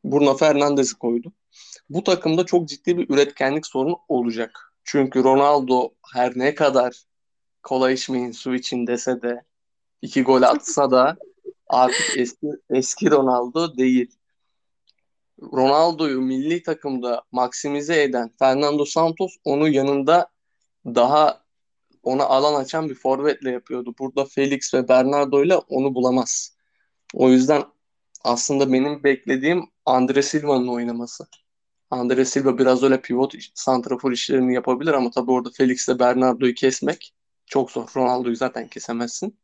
Bruno 0.04 0.36
Fernandes'i 0.36 0.98
koydu. 0.98 1.32
Bu 1.90 2.04
takımda 2.04 2.46
çok 2.46 2.68
ciddi 2.68 2.98
bir 2.98 3.10
üretkenlik 3.10 3.66
sorunu 3.66 4.00
olacak. 4.08 4.67
Çünkü 4.90 5.24
Ronaldo 5.24 5.90
her 6.14 6.32
ne 6.38 6.54
kadar 6.54 7.02
kolay 7.62 7.94
içmeyin 7.94 8.32
su 8.32 8.54
için 8.54 8.86
dese 8.86 9.22
de 9.22 9.44
iki 10.02 10.22
gol 10.22 10.42
atsa 10.42 10.90
da 10.90 11.16
artık 11.68 12.16
eski 12.16 12.46
eski 12.70 13.10
Ronaldo 13.10 13.76
değil. 13.76 14.18
Ronaldo'yu 15.42 16.20
milli 16.20 16.62
takımda 16.62 17.22
maksimize 17.32 18.02
eden 18.02 18.30
Fernando 18.38 18.84
Santos 18.84 19.36
onu 19.44 19.68
yanında 19.68 20.28
daha 20.86 21.44
ona 22.02 22.24
alan 22.24 22.60
açan 22.60 22.90
bir 22.90 22.94
forvetle 22.94 23.50
yapıyordu. 23.50 23.94
Burada 23.98 24.24
Felix 24.24 24.74
ve 24.74 24.88
Bernardo 24.88 25.44
ile 25.44 25.56
onu 25.56 25.94
bulamaz. 25.94 26.56
O 27.14 27.30
yüzden 27.30 27.62
aslında 28.24 28.72
benim 28.72 29.04
beklediğim 29.04 29.64
Andre 29.86 30.22
Silva'nın 30.22 30.68
oynaması. 30.68 31.26
Andre 31.90 32.24
Silva 32.24 32.58
biraz 32.58 32.82
öyle 32.82 33.00
pivot 33.00 33.34
santrafor 33.54 34.12
işlerini 34.12 34.54
yapabilir 34.54 34.92
ama 34.92 35.10
tabii 35.10 35.30
orada 35.30 35.50
Felix 35.50 35.88
ile 35.88 35.98
Bernardo'yu 35.98 36.54
kesmek 36.54 37.14
çok 37.46 37.70
zor. 37.70 37.88
Ronaldo'yu 37.96 38.36
zaten 38.36 38.68
kesemezsin. 38.68 39.38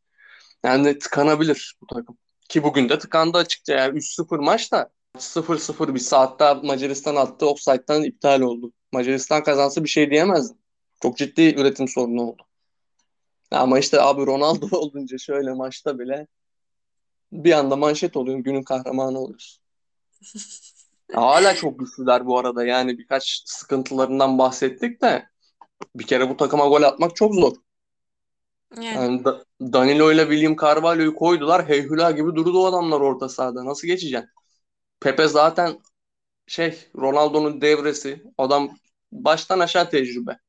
Yani 0.63 0.99
tıkanabilir 0.99 1.77
bu 1.81 1.87
takım. 1.87 2.17
Ki 2.49 2.63
bugün 2.63 2.89
de 2.89 2.99
tıkandı 2.99 3.37
açıkça. 3.37 3.73
Yani 3.73 3.97
3-0 3.97 4.39
maç 4.39 4.71
da 4.71 4.91
0-0 5.17 5.93
bir 5.93 5.99
saatte 5.99 6.53
Macaristan 6.53 7.15
attı. 7.15 7.49
Offside'dan 7.49 8.03
iptal 8.03 8.41
oldu. 8.41 8.73
Macaristan 8.91 9.43
kazansa 9.43 9.83
bir 9.83 9.89
şey 9.89 10.11
diyemezdim. 10.11 10.57
Çok 11.01 11.17
ciddi 11.17 11.41
üretim 11.41 11.87
sorunu 11.87 12.21
oldu. 12.21 12.43
Ama 13.51 13.79
işte 13.79 14.01
abi 14.01 14.25
Ronaldo 14.25 14.67
olunca 14.77 15.17
şöyle 15.17 15.53
maçta 15.53 15.99
bile 15.99 16.27
bir 17.31 17.51
anda 17.51 17.75
manşet 17.75 18.17
oluyorsun. 18.17 18.43
Günün 18.43 18.63
kahramanı 18.63 19.19
oluyorsun. 19.19 19.63
Hala 21.13 21.55
çok 21.55 21.79
güçlüler 21.79 22.25
bu 22.25 22.39
arada. 22.39 22.65
Yani 22.65 22.97
birkaç 22.97 23.41
sıkıntılarından 23.45 24.37
bahsettik 24.37 25.01
de 25.01 25.29
bir 25.95 26.07
kere 26.07 26.29
bu 26.29 26.37
takıma 26.37 26.67
gol 26.67 26.83
atmak 26.83 27.15
çok 27.15 27.35
zor. 27.35 27.53
Yani 28.81 28.85
Yani 28.85 29.25
Da- 29.25 29.45
Danilo 29.61 30.11
ile 30.11 30.21
William 30.21 30.55
Carvalho'yu 30.55 31.15
koydular. 31.15 31.67
Heyhula 31.69 32.11
gibi 32.11 32.35
durdu 32.35 32.59
o 32.61 32.65
adamlar 32.65 32.99
orta 32.99 33.29
sahada. 33.29 33.65
Nasıl 33.65 33.87
geçeceksin? 33.87 34.29
Pepe 34.99 35.27
zaten 35.27 35.79
şey 36.47 36.89
Ronaldo'nun 36.97 37.61
devresi. 37.61 38.23
Adam 38.37 38.77
baştan 39.11 39.59
aşağı 39.59 39.89
tecrübe. 39.89 40.39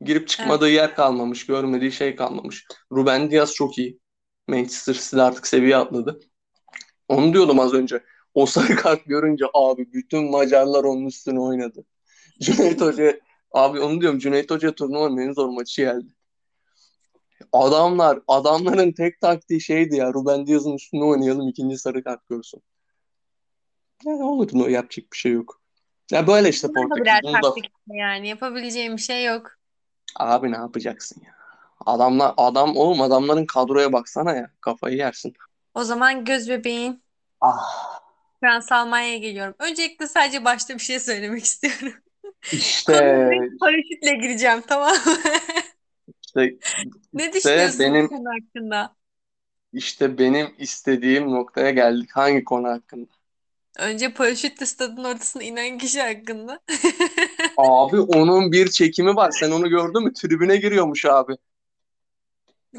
Girip 0.00 0.20
evet. 0.20 0.28
çıkmadığı 0.28 0.70
yer 0.70 0.94
kalmamış. 0.94 1.46
Görmediği 1.46 1.92
şey 1.92 2.16
kalmamış. 2.16 2.66
Ruben 2.92 3.30
Dias 3.30 3.52
çok 3.54 3.78
iyi. 3.78 3.98
Manchester 4.48 4.94
City 4.94 5.20
artık 5.20 5.46
seviye 5.46 5.76
atladı. 5.76 6.20
Onu 7.08 7.32
diyordum 7.32 7.60
az 7.60 7.74
önce. 7.74 8.04
O 8.38 8.46
sarı 8.46 8.76
kart 8.76 9.04
görünce 9.04 9.44
abi 9.54 9.92
bütün 9.92 10.30
Macarlar 10.30 10.84
onun 10.84 11.06
üstüne 11.06 11.40
oynadı. 11.40 11.84
Cüneyt 12.40 12.80
Hoca 12.80 13.20
abi 13.52 13.80
onu 13.80 14.00
diyorum 14.00 14.18
Cüneyt 14.18 14.50
Hoca 14.50 14.74
turnuvanın 14.74 15.16
en 15.16 15.32
zor 15.32 15.48
maçı 15.48 15.82
geldi. 15.82 16.06
Adamlar 17.52 18.18
adamların 18.28 18.92
tek 18.92 19.20
taktiği 19.20 19.60
şeydi 19.60 19.96
ya 19.96 20.12
Ruben 20.12 20.46
Dias'ın 20.46 20.74
üstüne 20.74 21.04
oynayalım 21.04 21.48
ikinci 21.48 21.78
sarı 21.78 22.04
kart 22.04 22.28
görsün. 22.28 22.62
Yani 24.04 24.22
olur 24.22 24.52
mu 24.52 24.70
yapacak 24.70 25.12
bir 25.12 25.16
şey 25.18 25.32
yok. 25.32 25.60
Ya 26.10 26.26
böyle 26.26 26.48
işte 26.48 26.68
Bunlar 26.68 26.84
da 26.84 26.88
Portekiz. 26.88 27.22
birer 27.22 27.42
da 27.42 27.54
yani 27.96 28.28
yapabileceğim 28.28 28.96
bir 28.96 29.02
şey 29.02 29.24
yok. 29.24 29.50
abi 30.16 30.52
ne 30.52 30.56
yapacaksın 30.56 31.22
ya? 31.26 31.34
Adamlar 31.86 32.34
adam 32.36 32.76
oğlum 32.76 33.00
adamların 33.00 33.46
kadroya 33.46 33.92
baksana 33.92 34.34
ya 34.34 34.50
kafayı 34.60 34.96
yersin. 34.96 35.32
O 35.74 35.84
zaman 35.84 36.24
göz 36.24 36.48
bebeğin 36.48 37.02
Ah 37.40 38.07
Fransa 38.40 38.76
Almanya'ya 38.76 39.18
geliyorum. 39.18 39.54
Öncelikle 39.58 40.06
sadece 40.06 40.44
başta 40.44 40.74
bir 40.74 40.78
şey 40.82 41.00
söylemek 41.00 41.44
istiyorum. 41.44 41.94
işte 42.52 42.94
direkt 43.30 43.60
paraşütle 43.60 44.14
gireceğim 44.14 44.60
tamam 44.68 44.92
mı? 45.06 45.18
işte 46.22 46.58
Ne 47.12 47.32
düşünüyorsun 47.32 47.94
bu 47.94 48.04
benim 48.04 48.08
konu 48.08 48.28
hakkında? 48.30 48.96
işte 49.72 50.18
benim 50.18 50.54
istediğim 50.58 51.30
noktaya 51.30 51.70
geldik. 51.70 52.10
Hangi 52.12 52.44
konu 52.44 52.68
hakkında? 52.68 53.06
Önce 53.78 54.14
paraşütle 54.14 54.66
stadın 54.66 55.04
ortasına 55.04 55.42
inen 55.42 55.78
kişi 55.78 56.02
hakkında. 56.02 56.60
Abi 57.56 58.00
onun 58.00 58.52
bir 58.52 58.68
çekimi 58.70 59.16
var. 59.16 59.30
Sen 59.30 59.50
onu 59.50 59.68
gördün 59.68 60.02
mü? 60.04 60.12
Tribüne 60.12 60.56
giriyormuş 60.56 61.04
abi. 61.04 61.32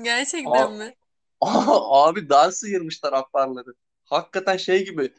Gerçekten 0.01 0.67
A- 0.67 0.71
mi? 0.71 0.95
abi 2.09 2.29
daha 2.29 2.51
sıyırmış 2.51 2.99
taraftarları. 2.99 3.73
Hakikaten 4.05 4.57
şey 4.57 4.85
gibi 4.85 5.13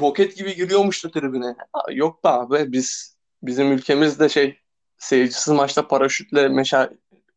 roket 0.00 0.36
gibi 0.36 0.54
giriyormuştu 0.54 1.10
tribüne. 1.10 1.56
Yok 1.92 2.24
be 2.24 2.28
abi 2.28 2.72
biz 2.72 3.16
bizim 3.42 3.72
ülkemizde 3.72 4.28
şey 4.28 4.58
seyircisiz 4.98 5.54
maçta 5.54 5.88
paraşütle 5.88 6.48
meşa 6.48 6.90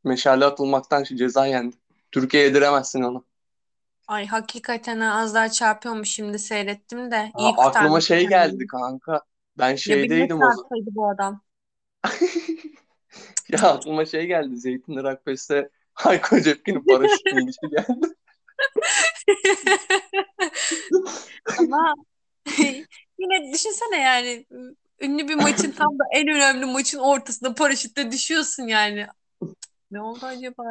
meşale 0.04 0.46
atılmaktan 0.46 1.04
ceza 1.04 1.46
yendi. 1.46 1.76
Türkiye 2.12 2.44
yediremezsin 2.44 3.02
onu. 3.02 3.26
Ay 4.08 4.26
hakikaten 4.26 5.00
ha, 5.00 5.20
az 5.22 5.36
daha 5.36 5.50
çarpıyormuş 5.50 6.10
şimdi 6.10 6.40
seyrettim 6.40 7.12
de 7.12 7.32
Aa, 7.34 7.42
iyi 7.42 7.54
aklıma 7.58 8.02
şey 8.02 8.18
kendini. 8.18 8.30
geldi 8.30 8.68
kanka. 8.68 9.22
Ben 9.58 9.76
şeydeydim 9.76 10.38
o 10.38 10.52
zaman. 10.52 10.66
bu 10.72 11.10
adam. 11.10 11.42
Ya 13.50 13.60
aklıma 13.60 14.06
şey 14.06 14.26
geldi. 14.26 14.58
Zeytinli 14.58 15.04
Rockfest'te 15.04 15.70
Hayko 15.94 16.40
Cepkin'in 16.40 16.84
paraşütle 16.86 17.42
inişi 17.42 17.60
geldi. 17.72 18.08
Ama 21.60 21.94
yine 23.20 23.54
düşünsene 23.54 24.02
yani 24.02 24.46
ünlü 25.02 25.28
bir 25.28 25.36
maçın 25.36 25.72
tam 25.72 26.00
da 26.00 26.04
en 26.14 26.28
önemli 26.28 26.66
maçın 26.66 27.00
ortasında 27.00 27.56
paraşütle 27.56 28.12
düşüyorsun 28.12 28.64
yani. 28.64 29.08
Ne 29.92 30.02
oldu 30.02 30.26
acaba? 30.26 30.64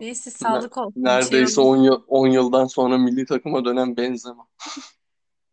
Neyse 0.00 0.30
Ne- 0.30 0.34
sağlık 0.34 0.78
olsun 0.78 0.92
şey 0.94 1.04
Neredeyse 1.04 1.60
olmaz. 1.60 1.78
10 1.78 1.82
yıl, 1.82 2.02
10 2.08 2.26
yıldan 2.26 2.66
sonra 2.66 2.98
milli 2.98 3.26
takıma 3.26 3.64
dönen 3.64 3.96
Benzema. 3.96 4.46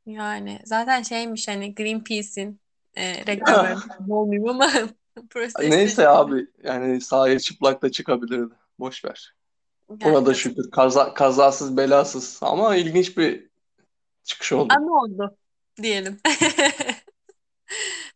Yani 0.05 0.59
zaten 0.65 1.01
şeymiş 1.01 1.47
hani 1.47 1.75
Greenpeace'in 1.75 2.59
e, 2.95 3.25
reklam 3.25 3.63
vermiş 3.63 3.83
gibi 3.99 4.13
olmayayım 4.13 4.49
ama 4.49 4.71
Neyse 5.59 6.07
abi 6.07 6.47
yani 6.63 7.01
sahaya 7.01 7.39
çıplak 7.39 7.81
da 7.81 7.91
çıkabilirdi. 7.91 8.53
Boş 8.79 9.05
ver. 9.05 9.35
yani 9.89 10.01
Buna 10.01 10.25
da 10.25 10.33
şükür. 10.33 10.71
Kaza, 10.71 11.13
kazasız 11.13 11.77
belasız. 11.77 12.39
Ama 12.41 12.75
ilginç 12.75 13.17
bir 13.17 13.48
çıkış 14.29 14.53
oldu. 14.53 14.73
Ama 14.73 15.01
oldu 15.01 15.37
diyelim. 15.81 16.19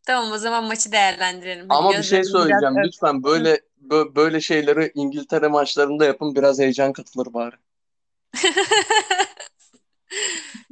Tamam 0.06 0.32
o 0.32 0.38
zaman 0.38 0.64
maçı 0.64 0.92
değerlendirelim. 0.92 1.66
Ama 1.70 1.92
bir 1.92 2.04
şey 2.04 2.20
biraz 2.20 2.32
söyleyeceğim. 2.32 2.78
ört. 2.78 2.86
Lütfen 2.86 3.24
böyle 3.24 3.60
bö- 3.90 4.16
böyle 4.16 4.42
şeyleri 4.42 4.92
İngiltere 4.96 5.48
maçlarında 5.48 6.06
yapın. 6.06 6.36
Biraz 6.36 6.60
heyecan 6.60 6.94
katılır 6.94 7.34
bari. 7.34 7.56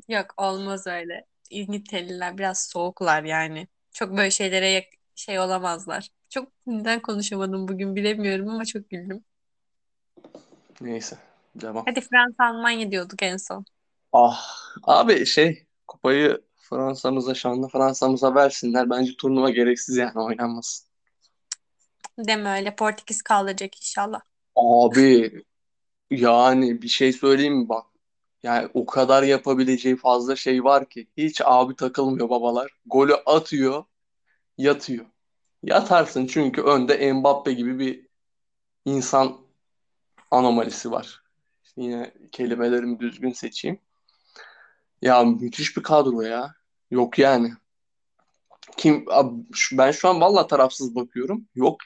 Yok 0.08 0.26
olmaz 0.38 0.88
öyle. 0.88 1.26
İngilizler 1.50 2.38
biraz 2.38 2.68
soğuklar 2.70 3.24
yani. 3.24 3.68
Çok 3.94 4.18
böyle 4.18 4.32
şeylere 4.32 4.90
şey 5.16 5.40
olamazlar. 5.40 6.10
Çok 6.30 6.52
neden 6.68 7.02
konuşamadım 7.02 7.68
bugün 7.68 7.96
bilemiyorum 7.96 8.50
ama 8.50 8.66
çok 8.66 8.90
güldüm. 8.90 9.24
Neyse. 10.82 11.18
Devam. 11.56 11.86
Hadi 11.86 12.02
Fransa 12.02 12.46
Almanya 12.46 12.92
diyorduk 12.92 13.24
en 13.24 13.38
son. 13.38 13.66
Ah 14.14 14.46
abi 14.84 15.26
şey 15.26 15.66
kupayı 15.88 16.42
Fransa'mıza 16.56 17.36
şanlı 17.36 17.68
Fransa'mıza 17.68 18.36
versinler. 18.36 18.90
Bence 18.90 19.12
turnuva 19.18 19.50
gereksiz 19.50 19.98
yani 19.98 20.20
oynanmasın. 20.20 20.88
Deme 22.18 22.58
öyle 22.58 22.76
Portekiz 22.76 23.22
kaldıracak 23.22 23.78
inşallah. 23.78 24.22
Abi 24.56 25.44
yani 26.12 26.82
bir 26.82 26.88
şey 26.88 27.14
söyleyeyim 27.14 27.58
mi 27.58 27.70
bak. 27.70 27.86
Yani 28.44 28.70
o 28.74 28.86
kadar 28.86 29.24
yapabileceği 29.24 29.96
fazla 29.96 30.36
şey 30.36 30.64
var 30.64 30.90
ki. 30.90 31.08
Hiç 31.18 31.42
abi 31.46 31.76
takılmıyor 31.76 32.30
babalar. 32.30 32.72
Golü 32.86 33.16
atıyor, 33.16 33.84
yatıyor. 34.58 35.06
Yatarsın 35.64 36.28
çünkü 36.28 36.62
önde 36.62 37.14
Mbappe 37.14 37.54
gibi 37.54 37.80
bir 37.80 38.08
insan 38.86 39.38
anomalisi 40.32 40.92
var. 40.92 41.24
Yine 41.78 42.14
kelimelerimi 42.32 43.00
düzgün 43.00 43.32
seçeyim. 43.32 43.80
Ya 45.02 45.24
müthiş 45.24 45.78
bir 45.78 45.84
kadro 45.84 46.22
ya. 46.22 46.54
Yok 46.92 47.20
yani. 47.20 47.52
Kim 48.78 49.06
ben 49.72 49.92
şu 49.92 50.10
an 50.10 50.22
valla 50.22 50.48
tarafsız 50.48 50.96
bakıyorum. 50.96 51.48
Yok. 51.56 51.78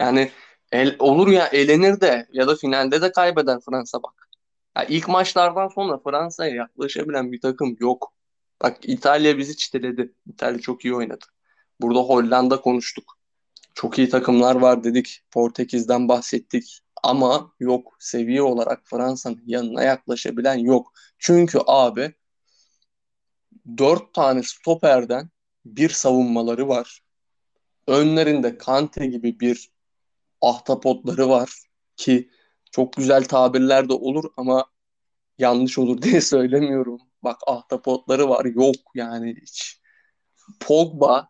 Yani 0.00 0.30
el, 0.72 0.96
olur 0.98 1.28
ya 1.28 1.46
elenir 1.46 2.00
de 2.00 2.28
ya 2.32 2.48
da 2.48 2.56
finalde 2.56 3.02
de 3.02 3.12
kaybeder 3.12 3.58
Fransa 3.60 4.02
bak. 4.02 4.28
Ya 4.76 4.84
ilk 4.84 5.08
maçlardan 5.08 5.68
sonra 5.68 5.98
Fransa'ya 5.98 6.54
yaklaşabilen 6.54 7.32
bir 7.32 7.40
takım 7.40 7.76
yok. 7.80 8.12
Bak 8.62 8.76
İtalya 8.82 9.38
bizi 9.38 9.56
çiteledi. 9.56 10.14
İtalya 10.26 10.60
çok 10.60 10.84
iyi 10.84 10.94
oynadı. 10.94 11.24
Burada 11.80 12.00
Hollanda 12.00 12.60
konuştuk. 12.60 13.18
Çok 13.74 13.98
iyi 13.98 14.08
takımlar 14.08 14.56
var 14.56 14.84
dedik. 14.84 15.24
Portekiz'den 15.30 16.08
bahsettik. 16.08 16.80
Ama 17.02 17.52
yok 17.60 17.96
seviye 17.98 18.42
olarak 18.42 18.80
Fransa'nın 18.84 19.42
yanına 19.46 19.82
yaklaşabilen 19.82 20.58
yok. 20.58 20.92
Çünkü 21.18 21.58
abi 21.66 22.14
dört 23.78 24.14
tane 24.14 24.42
stoperden 24.42 25.30
bir 25.64 25.88
savunmaları 25.88 26.68
var. 26.68 27.02
Önlerinde 27.86 28.58
Kante 28.58 29.06
gibi 29.06 29.40
bir 29.40 29.70
ahtapotları 30.40 31.28
var 31.28 31.50
ki 31.96 32.30
çok 32.70 32.92
güzel 32.92 33.24
tabirler 33.24 33.88
de 33.88 33.92
olur 33.92 34.30
ama 34.36 34.66
yanlış 35.38 35.78
olur 35.78 36.02
diye 36.02 36.20
söylemiyorum. 36.20 37.00
Bak 37.22 37.36
ahtapotları 37.46 38.28
var 38.28 38.44
yok 38.44 38.76
yani 38.94 39.36
hiç. 39.42 39.80
Pogba 40.60 41.28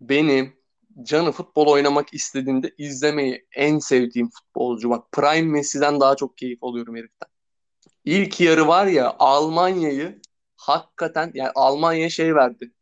benim 0.00 0.58
canı 1.02 1.32
futbol 1.32 1.66
oynamak 1.66 2.14
istediğinde 2.14 2.74
izlemeyi 2.78 3.46
en 3.52 3.78
sevdiğim 3.78 4.30
futbolcu. 4.30 4.90
Bak 4.90 5.12
Prime 5.12 5.52
Messi'den 5.52 6.00
daha 6.00 6.16
çok 6.16 6.36
keyif 6.36 6.64
alıyorum 6.64 6.96
heriften. 6.96 7.28
İlk 8.04 8.40
yarı 8.40 8.68
var 8.68 8.86
ya 8.86 9.16
Almanya'yı 9.18 10.20
hakikaten 10.58 11.30
yani 11.34 11.50
Almanya 11.54 12.10
şey 12.10 12.34
verdi. 12.34 12.72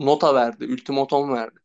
Nota 0.00 0.34
verdi, 0.34 0.66
ultimatom 0.72 1.34
verdi. 1.34 1.60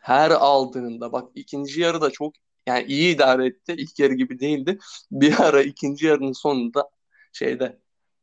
Her 0.00 0.30
aldığında 0.30 1.12
bak 1.12 1.30
ikinci 1.34 1.80
yarı 1.80 2.00
da 2.00 2.10
çok 2.10 2.34
yani 2.66 2.84
iyi 2.84 3.14
idare 3.14 3.46
etti. 3.46 3.74
İlk 3.78 3.98
yarı 3.98 4.14
gibi 4.14 4.40
değildi. 4.40 4.78
Bir 5.10 5.40
ara 5.40 5.62
ikinci 5.62 6.06
yarının 6.06 6.32
sonunda 6.32 6.90
şeyde 7.32 7.78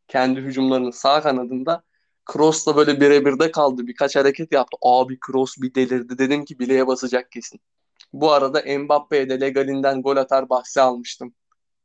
kendi 0.08 0.42
hücumlarının 0.42 0.92
sağ 0.92 1.22
kanadında 1.22 1.84
Kroos'la 2.26 2.76
böyle 2.76 3.02
birebir 3.02 3.40
de 3.40 3.52
kaldı. 3.52 3.88
Birkaç 3.88 4.16
hareket 4.16 4.54
yaptı. 4.54 4.78
Abi 4.82 5.20
Kroos 5.20 5.56
bir 5.58 5.76
delirdi. 5.76 6.18
Dedim 6.18 6.46
ki 6.46 6.60
bileğe 6.60 6.88
basacak 6.88 7.32
kesin. 7.32 7.60
Bu 8.14 8.32
arada 8.32 8.80
Mbappe'ye 8.80 9.30
de 9.30 9.42
legalinden 9.42 10.02
gol 10.02 10.18
atar 10.18 10.50
bahsi 10.50 10.82
almıştım. 10.82 11.36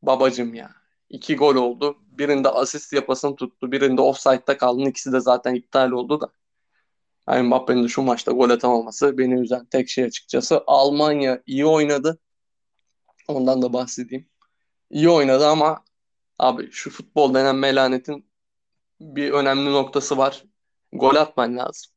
Babacım 0.03 0.55
ya. 0.55 0.86
İki 1.11 1.37
gol 1.37 1.55
oldu. 1.57 1.97
Birinde 2.11 2.49
asist 2.49 2.93
yapasın 2.93 3.37
tuttu. 3.37 3.73
Birinde 3.73 4.01
offside'da 4.03 4.59
kaldı. 4.59 4.83
İkisi 4.89 5.13
de 5.13 5.21
zaten 5.21 5.55
iptal 5.55 5.91
oldu 5.91 6.21
da. 6.21 6.33
Yani 7.29 7.43
Mbappe'nin 7.49 7.85
de 7.85 7.89
şu 7.89 8.03
maçta 8.03 8.33
gol 8.33 8.51
atamaması 8.51 9.19
beni 9.19 9.41
üzen 9.41 9.67
tek 9.67 9.89
şey 9.89 10.05
açıkçası. 10.05 10.65
Almanya 10.67 11.43
iyi 11.47 11.67
oynadı. 11.67 12.19
Ondan 13.29 13.63
da 13.63 13.73
bahsedeyim. 13.73 14.29
İyi 14.91 15.11
oynadı 15.11 15.47
ama 15.49 15.85
abi 16.39 16.71
şu 16.73 16.91
futbol 16.91 17.35
denen 17.35 17.57
melanetin 17.57 18.31
bir 19.01 19.33
önemli 19.33 19.73
noktası 19.73 20.19
var. 20.19 20.45
Gol 20.93 21.15
atman 21.15 21.57
lazım. 21.57 21.93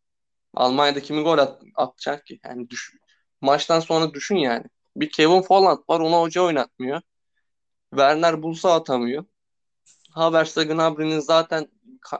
Almanya'da 0.53 1.01
kimi 1.01 1.23
gol 1.23 1.37
at, 1.37 1.63
atacak 1.75 2.25
ki? 2.25 2.39
Yani 2.45 2.69
düş, 2.69 2.93
maçtan 3.41 3.79
sonra 3.79 4.13
düşün 4.13 4.35
yani. 4.35 4.65
Bir 4.95 5.11
Kevin 5.11 5.41
Folland 5.41 5.79
var 5.89 5.99
ona 5.99 6.21
hoca 6.21 6.41
oynatmıyor. 6.41 7.01
Werner 7.91 8.43
bulsa 8.43 8.73
atamıyor. 8.73 9.25
Havertz 10.11 10.55
Gnabry'nin 10.55 11.19
zaten 11.19 11.67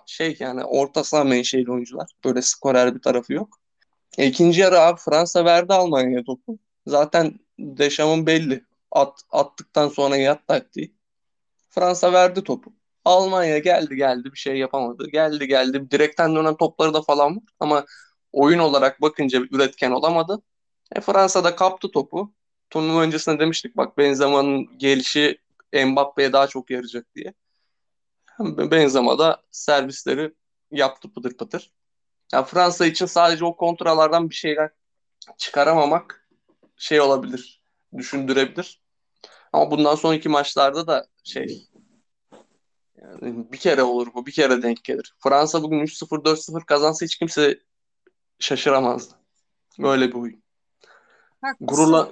şey 0.06 0.38
yani 0.40 0.64
orta 0.64 1.04
saha 1.04 1.24
menşeli 1.24 1.72
oyuncular. 1.72 2.10
Böyle 2.26 2.42
skorer 2.42 2.96
bir 2.96 3.02
tarafı 3.02 3.34
yok. 3.34 3.60
E, 4.18 4.28
ikinci 4.28 4.62
yarı 4.62 4.80
abi 4.80 5.00
Fransa 5.00 5.46
verdi 5.46 5.74
Almanya'ya 5.74 6.24
topu. 6.24 6.60
Zaten 6.88 7.40
Dechamps'ın 7.60 8.26
belli. 8.28 8.66
At, 8.92 9.22
attıktan 9.32 9.88
sonra 9.90 10.18
yat 10.18 10.48
taktiği. 10.48 10.96
Fransa 11.70 12.14
verdi 12.14 12.44
topu. 12.44 12.74
Almanya 13.06 13.58
geldi 13.60 13.96
geldi 13.96 14.32
bir 14.34 14.38
şey 14.38 14.58
yapamadı. 14.58 15.10
Geldi 15.10 15.48
geldi 15.48 15.92
direkten 15.92 16.36
dönen 16.36 16.58
topları 16.58 16.94
da 16.94 17.02
falan 17.02 17.36
var. 17.36 17.44
Ama 17.60 17.86
oyun 18.32 18.60
olarak 18.60 19.02
bakınca 19.02 19.40
üretken 19.52 19.92
olamadı. 19.92 20.42
E, 20.96 21.02
Fransa 21.02 21.44
da 21.44 21.56
kaptı 21.56 21.92
topu. 21.92 22.34
Turnuva 22.70 23.02
öncesinde 23.02 23.40
demiştik 23.40 23.78
bak 23.78 23.98
Benzema'nın 23.98 24.78
gelişi 24.78 25.38
Mbappe'ye 25.74 26.34
daha 26.34 26.48
çok 26.48 26.70
yarayacak 26.70 27.16
diye. 27.16 27.34
Benzema 28.40 29.20
da 29.20 29.44
servisleri 29.52 30.34
yaptı 30.72 31.14
pıtır 31.14 31.38
pıtır. 31.38 31.72
Yani 32.34 32.46
Fransa 32.46 32.86
için 32.86 33.06
sadece 33.06 33.46
o 33.46 33.56
kontralardan 33.56 34.30
bir 34.30 34.36
şeyler 34.36 34.70
çıkaramamak 35.38 36.30
şey 36.78 37.02
olabilir, 37.02 37.64
düşündürebilir. 37.98 38.82
Ama 39.54 39.72
bundan 39.72 39.96
sonraki 39.96 40.30
maçlarda 40.30 40.88
da 40.88 41.08
şey 41.24 41.70
yani 43.02 43.52
bir 43.52 43.58
kere 43.58 43.84
olur 43.84 44.08
bu, 44.14 44.26
bir 44.26 44.32
kere 44.32 44.62
denk 44.62 44.84
gelir. 44.84 45.16
Fransa 45.20 45.64
bugün 45.64 45.80
3-0, 45.80 46.24
4-0 46.24 46.66
kazansa 46.66 47.06
hiç 47.06 47.16
kimse 47.16 47.60
şaşıramazdı. 48.40 49.16
Böyle 49.80 50.08
bir 50.08 50.14
oyun. 50.16 50.44
Gururla, 51.60 52.10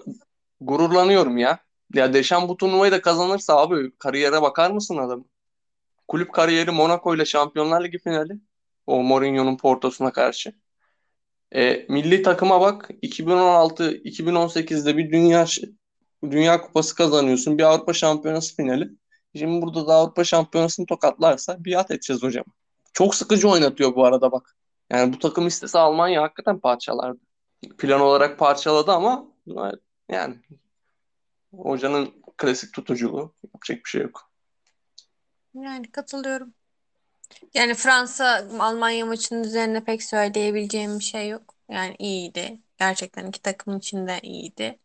gururlanıyorum 0.62 1.38
ya. 1.38 1.60
Ya 1.94 2.14
Deşan 2.14 2.50
bu 2.50 2.58
turnuvayı 2.58 2.92
da 2.92 3.02
kazanırsa 3.02 3.58
abi 3.58 3.92
kariyere 4.00 4.42
bakar 4.42 4.72
mısın 4.72 4.98
adam? 4.98 5.26
Kulüp 6.08 6.34
kariyeri 6.34 6.72
Monaco 6.72 7.16
ile 7.16 7.26
Şampiyonlar 7.26 7.84
Ligi 7.84 8.00
finali. 8.00 8.34
O 8.88 9.04
Mourinho'nun 9.04 9.58
Porto'suna 9.58 10.12
karşı. 10.12 10.54
E, 11.56 11.86
milli 11.90 12.22
takıma 12.22 12.62
bak 12.62 12.90
2016-2018'de 13.04 14.98
bir 14.98 15.12
dünya 15.12 15.46
dünya 16.24 16.62
kupası 16.62 16.96
kazanıyorsun. 16.96 17.58
Bir 17.58 17.64
Avrupa 17.64 17.94
Şampiyonası 17.94 18.56
finali. 18.56 18.90
Şimdi 19.36 19.62
burada 19.62 19.88
da 19.88 19.94
Avrupa 19.94 20.24
Şampiyonası'nı 20.24 20.86
tokatlarsa 20.86 21.66
biat 21.66 21.92
edeceğiz 21.92 22.24
hocam. 22.24 22.46
Çok 22.94 23.16
sıkıcı 23.16 23.50
oynatıyor 23.50 23.96
bu 23.96 24.06
arada 24.06 24.32
bak. 24.32 24.56
Yani 24.92 25.14
bu 25.14 25.20
takım 25.20 25.48
istese 25.48 25.80
Almanya 25.80 26.22
hakikaten 26.22 26.60
parçalardı. 26.60 27.20
Plan 27.78 28.02
olarak 28.02 28.40
parçaladı 28.40 28.92
ama 28.92 29.26
yani 30.10 30.36
hocanın 31.58 32.24
klasik 32.38 32.74
tutuculuğu 32.74 33.36
yapacak 33.44 33.86
bir 33.86 33.90
şey 33.90 34.02
yok. 34.02 34.32
Yani 35.54 35.92
katılıyorum. 35.92 36.54
Yani 37.54 37.74
Fransa 37.74 38.48
Almanya 38.60 39.06
maçının 39.06 39.44
üzerine 39.44 39.84
pek 39.84 40.04
söyleyebileceğim 40.04 41.00
bir 41.00 41.04
şey 41.04 41.30
yok. 41.30 41.56
Yani 41.70 41.96
iyiydi. 42.00 42.62
Gerçekten 42.80 43.28
iki 43.28 43.42
takım 43.42 43.78
için 43.78 44.08
de 44.08 44.20
iyiydi. 44.24 44.80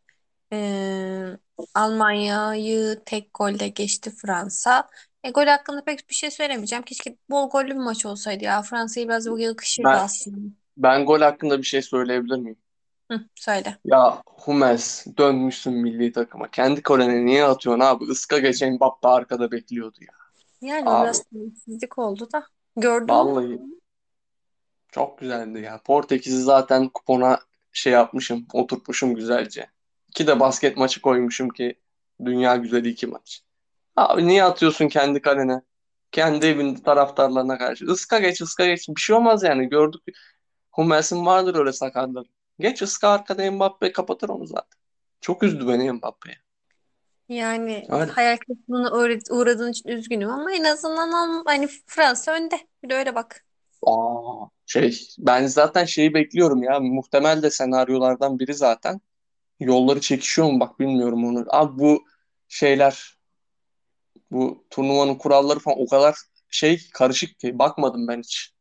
Ee, 0.52 1.38
Almanya'yı 1.74 3.02
tek 3.06 3.34
golle 3.34 3.68
geçti 3.68 4.10
Fransa. 4.10 4.88
E, 5.24 5.30
gol 5.30 5.46
hakkında 5.46 5.84
pek 5.84 6.10
bir 6.10 6.14
şey 6.14 6.30
söylemeyeceğim. 6.30 6.84
Keşke 6.84 7.16
bol 7.30 7.50
gollü 7.50 7.68
bir 7.70 7.74
maç 7.76 8.06
olsaydı 8.06 8.44
ya. 8.44 8.62
Fransa'yı 8.62 9.08
biraz 9.08 9.30
bu 9.30 9.38
yakışırdı 9.38 9.96
Ben, 9.96 9.98
aslında. 9.98 10.54
ben 10.76 11.06
gol 11.06 11.20
hakkında 11.22 11.58
bir 11.58 11.64
şey 11.64 11.82
söyleyebilir 11.82 12.36
miyim? 12.38 12.61
Hı, 13.12 13.20
söyle. 13.34 13.78
Ya 13.84 14.22
Hummels 14.26 15.06
dönmüşsün 15.18 15.72
milli 15.74 16.12
takıma. 16.12 16.50
Kendi 16.50 16.82
kalene 16.82 17.26
niye 17.26 17.44
atıyorsun 17.44 17.80
abi? 17.80 18.04
Iska 18.04 18.38
geçen 18.38 18.74
Mbappe 18.74 19.08
arkada 19.08 19.50
bekliyordu 19.50 19.96
ya. 20.00 20.14
Yani 20.62 20.88
o 20.88 20.92
Abi 20.92 21.04
biraz 21.04 21.24
talihsizlik 21.24 21.98
oldu 21.98 22.28
da. 22.32 22.46
Gördün 22.76 23.06
mü? 23.06 23.12
vallahi 23.12 23.60
çok 24.92 25.18
güzeldi 25.18 25.60
ya. 25.60 25.80
Portekiz'i 25.84 26.42
zaten 26.42 26.88
kupona 26.88 27.38
şey 27.72 27.92
yapmışım, 27.92 28.46
oturtmuşum 28.52 29.14
güzelce. 29.14 29.70
İki 30.08 30.26
de 30.26 30.40
basket 30.40 30.76
maçı 30.76 31.02
koymuşum 31.02 31.48
ki 31.48 31.74
dünya 32.24 32.56
güzeli 32.56 32.88
iki 32.88 33.06
maç. 33.06 33.42
Abi 33.96 34.26
niye 34.26 34.44
atıyorsun 34.44 34.88
kendi 34.88 35.22
kalene? 35.22 35.62
Kendi 36.12 36.46
evinde 36.46 36.82
taraftarlarına 36.82 37.58
karşı. 37.58 37.84
Iska 37.84 38.18
geç, 38.18 38.40
ıska 38.40 38.66
geç. 38.66 38.88
Bir 38.88 39.00
şey 39.00 39.16
olmaz 39.16 39.42
yani. 39.42 39.68
Gördük. 39.68 40.02
Hummels'in 40.72 41.26
vardır 41.26 41.54
öyle 41.54 41.72
sakatları. 41.72 42.28
Geç 42.62 42.82
ıska 42.82 43.08
arkada 43.08 43.52
Mbappe 43.52 43.92
kapatır 43.92 44.28
onu 44.28 44.46
zaten. 44.46 44.78
Çok 45.20 45.42
üzdü 45.42 45.68
beni 45.68 45.92
Mbappe'ye. 45.92 46.36
Yani 47.28 47.86
Öyle. 47.90 48.12
hayal 48.12 48.36
kırıklığına 48.36 48.88
uğra- 48.90 49.34
uğradığın 49.34 49.70
için 49.72 49.88
üzgünüm 49.88 50.30
ama 50.30 50.52
en 50.52 50.64
azından 50.64 51.42
hani 51.46 51.68
Fransa 51.86 52.32
önde. 52.32 52.58
Bir 52.82 52.90
de 52.90 52.94
öyle 52.94 53.14
bak. 53.14 53.44
Aa, 53.86 54.46
şey 54.66 55.00
ben 55.18 55.46
zaten 55.46 55.84
şeyi 55.84 56.14
bekliyorum 56.14 56.62
ya. 56.62 56.80
Muhtemel 56.80 57.42
de 57.42 57.50
senaryolardan 57.50 58.38
biri 58.38 58.54
zaten. 58.54 59.00
Yolları 59.60 60.00
çekişiyor 60.00 60.52
mu 60.52 60.60
bak 60.60 60.80
bilmiyorum 60.80 61.24
onu. 61.24 61.44
Abi 61.48 61.78
bu 61.78 62.04
şeyler 62.48 63.18
bu 64.30 64.64
turnuvanın 64.70 65.14
kuralları 65.14 65.58
falan 65.58 65.80
o 65.80 65.86
kadar 65.86 66.16
şey 66.48 66.88
karışık 66.94 67.38
ki 67.38 67.58
bakmadım 67.58 68.08
ben 68.08 68.18
hiç. 68.18 68.52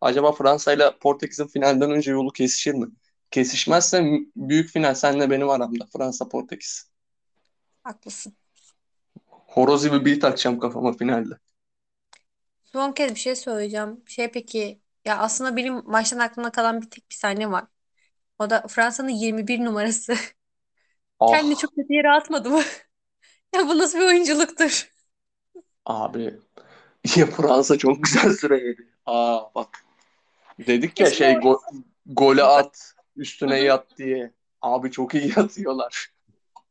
Acaba 0.00 0.32
Fransa 0.32 0.72
ile 0.72 0.98
Portekiz'in 1.00 1.46
finalden 1.46 1.90
önce 1.90 2.10
yolu 2.10 2.32
kesişir 2.32 2.74
mi? 2.74 2.86
Kesişmezse 3.32 4.04
büyük 4.36 4.70
final 4.70 4.94
senle 4.94 5.30
benim 5.30 5.50
aramda 5.50 5.86
Fransa 5.92 6.28
Portekiz. 6.28 6.90
Haklısın. 7.84 8.36
Horoz 9.46 9.84
gibi 9.84 10.04
bir 10.04 10.20
takacağım 10.20 10.58
kafama 10.58 10.92
finalde. 10.92 11.34
Son 12.64 12.92
kez 12.92 13.10
bir 13.14 13.20
şey 13.20 13.36
söyleyeceğim. 13.36 14.02
Şey 14.06 14.30
peki 14.30 14.80
ya 15.04 15.18
aslında 15.18 15.56
benim 15.56 15.74
maçtan 15.90 16.18
aklımda 16.18 16.52
kalan 16.52 16.82
bir 16.82 16.90
tek 16.90 17.10
bir 17.10 17.14
sahne 17.14 17.50
var. 17.50 17.64
O 18.38 18.50
da 18.50 18.68
Fransa'nın 18.68 19.08
21 19.10 19.60
numarası. 19.64 20.14
Kendini 21.26 21.56
Ah 21.56 21.58
çok 21.58 21.74
kötü 21.76 21.92
yere 21.94 22.10
atmadı 22.10 22.50
mı? 22.50 22.62
Ya 23.56 23.68
bu 23.68 23.78
nasıl 23.78 23.98
bir 24.00 24.06
oyunculuktur? 24.06 24.90
abi 25.86 26.24
ya 27.16 27.26
Fransa 27.26 27.78
çok 27.78 28.04
güzel 28.04 28.32
süre 28.32 28.58
yedi. 28.68 28.88
Aa 29.06 29.54
bak 29.54 29.84
dedik 30.60 31.00
ya 31.00 31.10
Keşke 31.10 31.24
şey 31.36 31.40
go 31.40 31.60
Bak. 32.54 32.66
at 32.66 32.91
üstüne 33.16 33.60
hı. 33.60 33.64
yat 33.64 33.98
diye. 33.98 34.32
Abi 34.62 34.90
çok 34.90 35.14
iyi 35.14 35.32
yatıyorlar. 35.36 36.12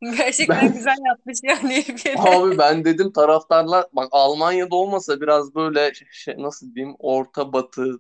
Gerçekten 0.02 0.62
Ben 0.62 0.74
güzel 0.74 0.98
yapmış 1.08 1.38
yani 1.44 1.86
abi 2.18 2.58
ben 2.58 2.86
dedim 2.86 3.12
taraftarlar 3.12 3.86
bak 3.94 4.10
Almanya'da 4.12 4.76
olmasa 4.76 5.22
biraz 5.22 5.56
böyle 5.56 5.92
şey 6.12 6.36
nasıl 6.38 6.76
diyeyim 6.76 6.96
orta 7.00 7.54
batı 7.54 8.00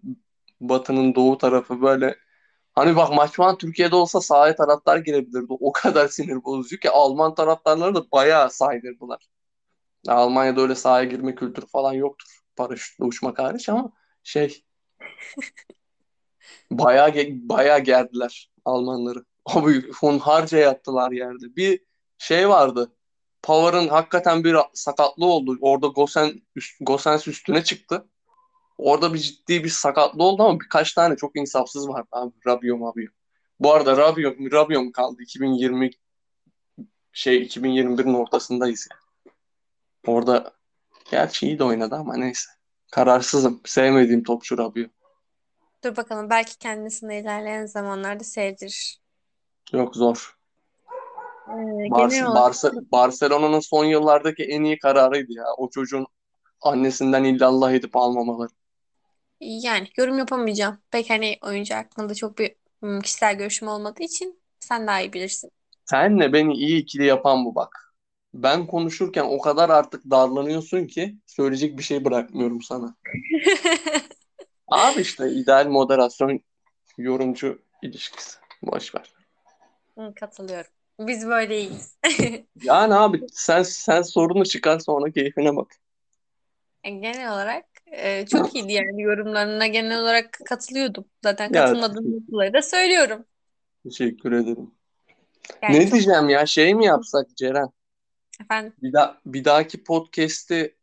batının 0.61 1.15
doğu 1.15 1.37
tarafı 1.37 1.81
böyle 1.81 2.15
Hani 2.73 2.95
bak 2.95 3.13
maç 3.13 3.31
falan 3.31 3.57
Türkiye'de 3.57 3.95
olsa 3.95 4.21
sahaya 4.21 4.55
taraftar 4.55 4.97
girebilirdi. 4.97 5.45
O 5.49 5.71
kadar 5.71 6.07
sinir 6.07 6.43
bozucu 6.43 6.77
ki 6.77 6.89
Alman 6.89 7.35
taraftarları 7.35 7.95
da 7.95 8.11
bayağı 8.11 8.49
saydırdılar. 8.49 9.27
Almanya'da 10.07 10.61
öyle 10.61 10.75
sahaya 10.75 11.05
girme 11.05 11.35
kültürü 11.35 11.65
falan 11.67 11.93
yoktur. 11.93 12.41
Paraşütle 12.55 13.05
uçmak 13.05 13.39
hariç 13.39 13.69
ama 13.69 13.91
şey 14.23 14.63
bayağı 16.71 17.09
ge- 17.09 17.49
bayağı 17.49 17.79
gerdiler 17.79 18.51
Almanları. 18.65 19.25
Abi 19.45 19.91
hunharca 19.91 20.57
yattılar 20.57 21.11
yerde. 21.11 21.55
Bir 21.55 21.83
şey 22.17 22.49
vardı. 22.49 22.91
Power'ın 23.43 23.87
hakikaten 23.87 24.43
bir 24.43 24.57
sakatlığı 24.73 25.25
oldu. 25.25 25.57
Orada 25.61 25.87
Gosen 25.87 26.41
üst, 26.55 26.77
Gosens 26.81 27.27
üstüne 27.27 27.63
çıktı. 27.63 28.07
Orada 28.77 29.13
bir 29.13 29.19
ciddi 29.19 29.63
bir 29.63 29.69
sakatlığı 29.69 30.23
oldu 30.23 30.43
ama 30.43 30.59
birkaç 30.59 30.93
tane 30.93 31.15
çok 31.15 31.35
insafsız 31.35 31.89
vardı 31.89 32.07
abi. 32.11 32.33
Rabio 32.47 32.77
Mabio. 32.77 33.07
Bu 33.59 33.73
arada 33.73 33.97
Rabio, 33.97 34.31
Rabio 34.51 34.91
kaldı? 34.91 35.21
2020 35.21 35.89
şey 37.13 37.43
2021'in 37.43 38.13
ortasındayız 38.13 38.87
yani. 38.91 39.01
Orada 40.07 40.53
gerçi 41.11 41.45
iyi 41.47 41.59
de 41.59 41.63
oynadı 41.63 41.95
ama 41.95 42.17
neyse. 42.17 42.49
Kararsızım. 42.91 43.61
Sevmediğim 43.65 44.23
topçu 44.23 44.57
Rabio. 44.57 44.87
Dur 45.83 45.95
bakalım 45.95 46.29
belki 46.29 46.57
kendisini 46.57 47.19
ilerleyen 47.19 47.65
zamanlarda 47.65 48.23
sevdirir. 48.23 49.01
Yok 49.73 49.95
zor. 49.95 50.37
Ee, 51.47 51.87
Bar 51.89 52.09
genel 52.09 52.25
olarak 52.27 52.55
Barcelona'nın 52.91 53.59
son 53.59 53.85
yıllardaki 53.85 54.43
en 54.43 54.63
iyi 54.63 54.79
kararıydı 54.79 55.31
ya. 55.33 55.43
O 55.57 55.69
çocuğun 55.69 56.05
annesinden 56.61 57.23
illallah 57.23 57.71
edip 57.73 57.95
almamaları. 57.95 58.51
yani 59.39 59.87
yorum 59.97 60.17
yapamayacağım. 60.17 60.77
Pek 60.91 61.09
hani 61.09 61.37
oyuncu 61.41 61.75
hakkında 61.75 62.15
çok 62.15 62.37
bir 62.37 62.55
hmm, 62.79 63.01
kişisel 63.01 63.37
görüşüm 63.37 63.67
olmadığı 63.67 64.03
için 64.03 64.41
sen 64.59 64.87
daha 64.87 65.01
iyi 65.01 65.13
bilirsin. 65.13 65.51
Senle 65.85 66.33
beni 66.33 66.53
iyi 66.53 66.77
ikili 66.81 67.05
yapan 67.05 67.45
bu 67.45 67.55
bak. 67.55 67.93
Ben 68.33 68.67
konuşurken 68.67 69.23
o 69.29 69.39
kadar 69.39 69.69
artık 69.69 70.03
darlanıyorsun 70.11 70.87
ki 70.87 71.17
söyleyecek 71.27 71.77
bir 71.77 71.83
şey 71.83 72.05
bırakmıyorum 72.05 72.61
sana. 72.61 72.95
Abi 74.71 75.01
işte 75.01 75.31
ideal 75.31 75.67
moderasyon 75.67 76.39
yorumcu 76.97 77.59
ilişkisi. 77.81 78.37
Boş 78.63 78.95
ver. 78.95 79.13
Hı, 79.97 80.13
Katılıyorum. 80.15 80.71
Biz 80.99 81.27
böyleyiz. 81.27 81.97
Yani 82.63 82.93
abi 82.93 83.21
sen 83.31 83.63
sen 83.63 84.01
sorunu 84.01 84.45
çıkar 84.45 84.79
sonra 84.79 85.11
keyfine 85.11 85.55
bak. 85.55 85.75
Genel 86.83 87.33
olarak 87.33 87.65
e, 87.91 88.25
çok 88.25 88.55
iyiydi 88.55 88.73
yani 88.73 89.01
yorumlarına 89.01 89.67
genel 89.67 90.01
olarak 90.01 90.39
katılıyordum. 90.45 91.05
Zaten 91.23 91.51
katılmadığım 91.51 92.11
noktaları 92.11 92.53
da 92.53 92.61
söylüyorum. 92.61 93.25
teşekkür 93.83 94.31
ederim. 94.31 94.71
Yani 95.61 95.75
Ne 95.75 95.83
çok 95.83 95.91
diyeceğim 95.93 96.29
ya 96.29 96.45
şey 96.45 96.75
mi 96.75 96.85
yapsak 96.85 97.37
Ceren? 97.37 97.69
efendim 98.41 98.73
Bir 98.81 98.93
daha 98.93 99.17
bir 99.25 99.45
dahaki 99.45 99.83
podcast'i 99.83 100.75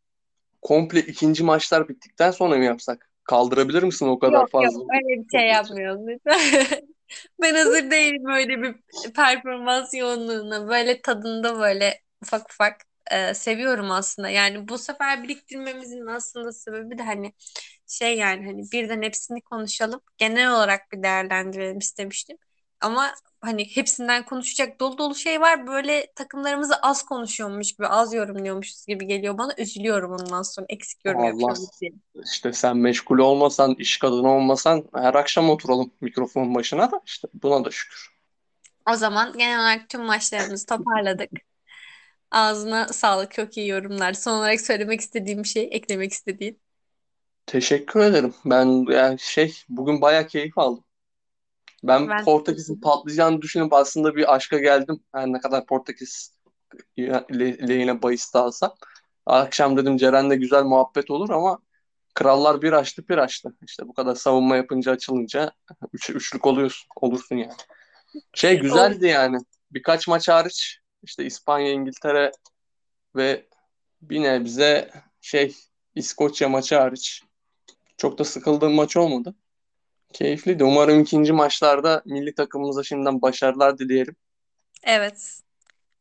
komple 0.63 1.01
ikinci 1.01 1.45
maçlar 1.45 1.89
bittikten 1.89 2.31
sonra 2.31 2.57
mı 2.57 2.65
yapsak? 2.65 3.08
Kaldırabilir 3.29 3.83
misin 3.83 4.07
o 4.09 4.19
kadar 4.19 4.33
yok 4.33 4.51
yok 4.61 4.75
fazla 4.75 4.81
öyle 4.95 5.25
bir 5.25 5.39
şey 5.39 5.49
yapmıyoruz 5.49 6.07
lütfen. 6.09 6.41
Ben 7.43 7.55
hazır 7.55 7.91
değilim 7.91 8.27
öyle 8.27 8.63
bir 8.63 8.75
performans 9.13 9.95
yoğunluğuna. 9.95 10.69
Böyle 10.69 11.03
tadında 11.03 11.59
böyle 11.61 12.03
ufak 12.23 12.51
ufak 12.53 12.81
e, 13.11 13.35
seviyorum 13.35 13.91
aslında. 13.91 14.29
Yani 14.29 14.69
bu 14.69 14.79
sefer 14.79 15.23
biriktirmemizin 15.23 16.07
aslında 16.07 16.53
sebebi 16.53 16.99
de 16.99 17.03
hani 17.03 17.33
şey 17.87 18.17
yani 18.19 18.47
hani 18.47 18.63
birden 18.73 19.03
hepsini 19.03 19.41
konuşalım. 19.43 20.01
Genel 20.19 20.53
olarak 20.55 20.93
bir 20.93 21.03
değerlendirelim 21.03 21.79
istemiştim. 21.79 22.39
Ama 22.81 23.15
hani 23.41 23.77
hepsinden 23.77 24.25
konuşacak 24.25 24.81
dolu 24.81 24.99
dolu 24.99 25.15
şey 25.15 25.41
var. 25.41 25.67
Böyle 25.67 26.13
takımlarımızı 26.15 26.75
az 26.83 27.05
konuşuyormuş 27.05 27.73
gibi, 27.73 27.87
az 27.87 28.15
yorumluyormuşuz 28.15 28.87
gibi 28.87 29.07
geliyor 29.07 29.39
bana. 29.39 29.55
Üzülüyorum 29.59 30.13
ondan 30.13 30.43
sonra. 30.43 30.67
Eksik 30.69 31.05
yorum 31.05 31.21
Allah 31.21 31.55
diye. 31.81 31.93
işte 32.25 32.53
sen 32.53 32.77
meşgul 32.77 33.19
olmasan, 33.19 33.75
iş 33.79 33.99
kadını 33.99 34.31
olmasan 34.31 34.85
her 34.95 35.15
akşam 35.15 35.51
oturalım 35.51 35.93
mikrofon 36.01 36.55
başına 36.55 36.93
da 36.93 37.01
işte 37.07 37.29
buna 37.43 37.65
da 37.65 37.71
şükür. 37.71 38.19
O 38.93 38.95
zaman 38.95 39.33
genel 39.39 39.61
olarak 39.61 39.89
tüm 39.89 40.03
maçlarımızı 40.05 40.67
toparladık. 40.67 41.31
Ağzına 42.31 42.89
sağlık. 42.89 43.33
Çok 43.33 43.57
iyi 43.57 43.69
yorumlar. 43.69 44.13
Son 44.13 44.33
olarak 44.39 44.61
söylemek 44.61 45.01
istediğim 45.01 45.43
bir 45.43 45.49
şey, 45.49 45.69
eklemek 45.73 46.13
istediğin. 46.13 46.61
Teşekkür 47.47 48.01
ederim. 48.01 48.35
Ben 48.45 48.93
yani 48.93 49.19
şey 49.19 49.63
bugün 49.69 50.01
bayağı 50.01 50.27
keyif 50.27 50.59
aldım. 50.59 50.85
Ben 51.83 52.09
Ben 52.09 52.25
Portekiz'in 52.25 52.81
patlayacağını 52.81 53.43
düşünüp 53.43 53.73
aslında 53.73 54.17
bir 54.17 54.35
aşka 54.35 54.59
geldim. 54.59 55.01
Her 55.15 55.27
ne 55.27 55.41
kadar 55.41 55.67
Portekiz 55.67 56.39
le- 56.99 57.69
lehine 57.69 58.03
bahis 58.03 58.35
de 58.35 58.39
alsam. 58.39 58.75
Akşam 59.27 59.77
dedim 59.77 59.97
Ceren'le 59.97 60.31
güzel 60.31 60.63
muhabbet 60.63 61.11
olur 61.11 61.31
ama 61.31 61.59
krallar 62.15 62.63
bir 62.63 62.73
açtı 62.73 63.09
bir 63.09 63.19
açtı. 63.19 63.57
İşte 63.67 63.89
bu 63.89 63.95
kadar 63.95 64.15
savunma 64.15 64.57
yapınca 64.57 64.93
açılınca 64.93 65.53
üç, 65.93 66.11
üçlük 66.11 66.47
oluyorsun. 66.47 66.89
Olursun 66.97 67.37
yani. 67.37 67.53
Şey 68.35 68.61
güzeldi 68.61 69.07
yani. 69.07 69.39
Birkaç 69.71 70.09
maç 70.09 70.29
hariç 70.29 70.79
işte 71.03 71.25
İspanya, 71.25 71.71
İngiltere 71.73 72.33
ve 73.17 73.47
bir 74.03 74.23
nebze 74.23 74.91
şey 75.21 75.57
İskoçya 75.95 76.49
maçı 76.49 76.77
hariç 76.77 77.23
çok 77.97 78.19
da 78.19 78.25
sıkıldığım 78.25 78.75
maç 78.75 78.97
olmadı. 78.97 79.35
Keyifliydi. 80.13 80.65
Umarım 80.65 81.01
ikinci 81.01 81.33
maçlarda 81.33 82.03
milli 82.05 82.35
takımımıza 82.35 82.83
şimdiden 82.83 83.23
başarılar 83.23 83.79
dileyelim. 83.79 84.17
evet. 84.83 85.41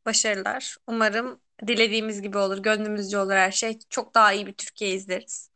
Başarılar. 0.06 0.78
Umarım 0.88 1.40
dilediğimiz 1.68 2.22
gibi 2.22 2.38
olur. 2.38 2.58
Gönlümüzce 2.58 3.18
olur 3.20 3.32
her 3.34 3.52
şey. 3.52 3.80
Çok 3.90 4.14
daha 4.16 4.34
iyi 4.34 4.48
bir 4.48 4.54
Türkiye 4.54 4.92
izleriz. 4.92 5.50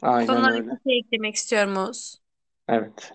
Son 0.00 0.08
Aynen 0.08 0.28
olarak 0.28 0.60
öyle. 0.60 0.70
bir 0.70 0.90
şey 0.90 0.98
eklemek 0.98 1.34
istiyorum 1.34 1.76
Oğuz. 1.76 2.20
Evet. 2.68 3.12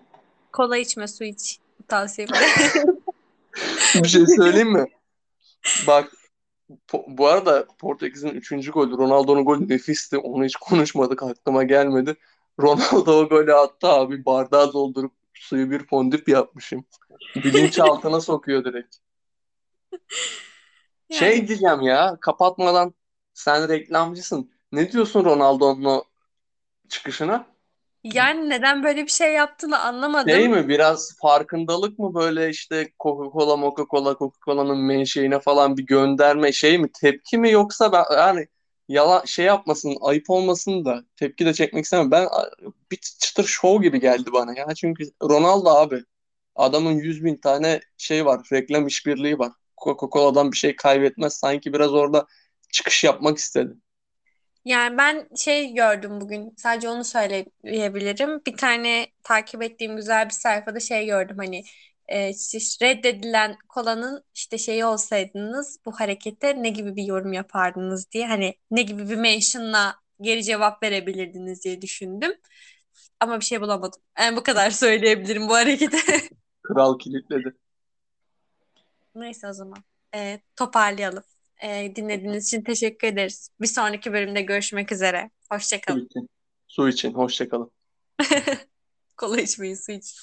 Kola 0.52 0.76
içme, 0.76 1.08
su 1.08 1.24
iç. 1.24 1.58
Bu 1.80 1.86
tavsiyemde. 1.86 2.34
Bir 4.02 4.08
şey 4.08 4.26
söyleyeyim 4.26 4.72
mi? 4.72 4.86
Bak 5.86 6.12
po- 6.88 7.04
bu 7.08 7.26
arada 7.28 7.66
Portekiz'in 7.78 8.28
3. 8.28 8.70
golü 8.70 8.98
Ronaldo'nun 8.98 9.44
golü 9.44 9.68
nefisti. 9.68 10.18
Onu 10.18 10.44
hiç 10.44 10.56
konuşmadık 10.56 11.22
aklıma 11.22 11.62
gelmedi. 11.64 12.16
Ronaldo 12.60 13.12
o 13.18 13.28
golü 13.28 13.54
attı 13.54 13.88
abi. 13.88 14.24
Bardağı 14.24 14.72
doldurup 14.72 15.12
suyu 15.34 15.70
bir 15.70 15.86
fondip 15.86 16.28
yapmışım. 16.28 16.84
Bilinçaltına 17.36 18.20
sokuyor 18.22 18.64
direkt. 18.64 18.96
Şey 21.08 21.48
Yani 21.48 21.48
diyeceğim 21.48 21.80
ya 21.80 22.18
kapatmadan 22.20 22.94
sen 23.34 23.68
reklamcısın. 23.68 24.50
Ne 24.72 24.92
diyorsun 24.92 25.24
Ronaldo'nun 25.24 25.84
o 25.84 26.04
çıkışına? 26.88 27.46
yani 28.04 28.48
neden 28.48 28.82
böyle 28.82 29.02
bir 29.04 29.10
şey 29.10 29.32
yaptığını 29.32 29.78
Şey 30.28 30.48
anlamadım. 30.48 30.48
mi 30.48 30.68
biraz 30.68 31.16
farkındalık 31.22 31.98
mı 31.98 32.14
böyle 32.14 32.48
işte 32.50 32.82
Coca-Cola, 33.00 33.60
Coca-Cola, 33.60 34.18
Coca-Cola'nın 34.18 34.78
menşeine 34.78 35.40
falan 35.40 35.76
bir 35.76 35.86
gönderme 35.86 36.52
şey 36.52 36.78
mi 36.78 36.88
tepki 36.92 37.38
mi 37.38 37.50
yoksa 37.50 37.92
ben 37.92 38.04
yani 38.16 38.46
yalan 38.92 39.24
şey 39.24 39.44
yapmasın 39.44 39.96
ayıp 40.00 40.30
olmasın 40.30 40.84
da 40.84 41.04
tepki 41.16 41.46
de 41.46 41.54
çekmek 41.54 41.84
istemem. 41.84 42.10
Ben 42.10 42.28
bir 42.90 42.96
çıtır 42.96 43.44
şov 43.44 43.82
gibi 43.82 44.00
geldi 44.00 44.32
bana 44.32 44.54
ya 44.58 44.74
çünkü 44.74 45.04
Ronaldo 45.22 45.70
abi 45.70 46.04
adamın 46.54 46.92
100 46.92 47.24
bin 47.24 47.36
tane 47.36 47.80
şey 47.98 48.26
var 48.26 48.48
reklam 48.52 48.86
işbirliği 48.86 49.38
var. 49.38 49.52
Coca-Cola'dan 49.84 50.52
bir 50.52 50.56
şey 50.56 50.76
kaybetmez 50.76 51.34
sanki 51.34 51.72
biraz 51.72 51.94
orada 51.94 52.26
çıkış 52.72 53.04
yapmak 53.04 53.38
istedi. 53.38 53.74
Yani 54.64 54.98
ben 54.98 55.28
şey 55.36 55.74
gördüm 55.74 56.20
bugün. 56.20 56.54
Sadece 56.56 56.88
onu 56.88 57.04
söyleyebilirim. 57.04 58.42
Bir 58.46 58.56
tane 58.56 59.06
takip 59.22 59.62
ettiğim 59.62 59.96
güzel 59.96 60.24
bir 60.24 60.34
sayfada 60.34 60.80
şey 60.80 61.06
gördüm 61.06 61.36
hani 61.38 61.64
e, 62.12 62.32
siz 62.34 62.78
reddedilen 62.82 63.56
kolanın 63.68 64.24
işte 64.34 64.58
şeyi 64.58 64.84
olsaydınız 64.84 65.78
bu 65.86 65.92
harekete 65.92 66.62
ne 66.62 66.68
gibi 66.68 66.96
bir 66.96 67.04
yorum 67.04 67.32
yapardınız 67.32 68.10
diye 68.10 68.26
hani 68.26 68.54
ne 68.70 68.82
gibi 68.82 69.08
bir 69.08 69.16
mention'la 69.16 69.96
geri 70.20 70.44
cevap 70.44 70.82
verebilirdiniz 70.82 71.64
diye 71.64 71.82
düşündüm. 71.82 72.32
Ama 73.20 73.40
bir 73.40 73.44
şey 73.44 73.60
bulamadım. 73.60 74.00
Yani 74.18 74.36
bu 74.36 74.42
kadar 74.42 74.70
söyleyebilirim 74.84 75.48
bu 75.48 75.54
harekete. 75.54 75.98
Kral 76.62 76.98
kilitledi. 76.98 77.56
Neyse 79.14 79.48
o 79.48 79.52
zaman. 79.52 79.84
E, 80.14 80.40
toparlayalım. 80.56 81.24
E, 81.62 81.96
dinlediğiniz 81.96 82.46
için 82.46 82.62
teşekkür 82.62 83.08
ederiz. 83.08 83.50
Bir 83.60 83.66
sonraki 83.66 84.12
bölümde 84.12 84.42
görüşmek 84.42 84.92
üzere. 84.92 85.30
Su 85.40 85.54
Hoşçakalın. 85.54 86.06
için. 86.06 86.28
Su 86.68 86.88
için. 86.88 87.14
Hoşçakalın. 87.14 87.70
Kola 89.16 89.40
içmeyin, 89.40 89.74
su 89.74 89.92
için. 89.92 90.18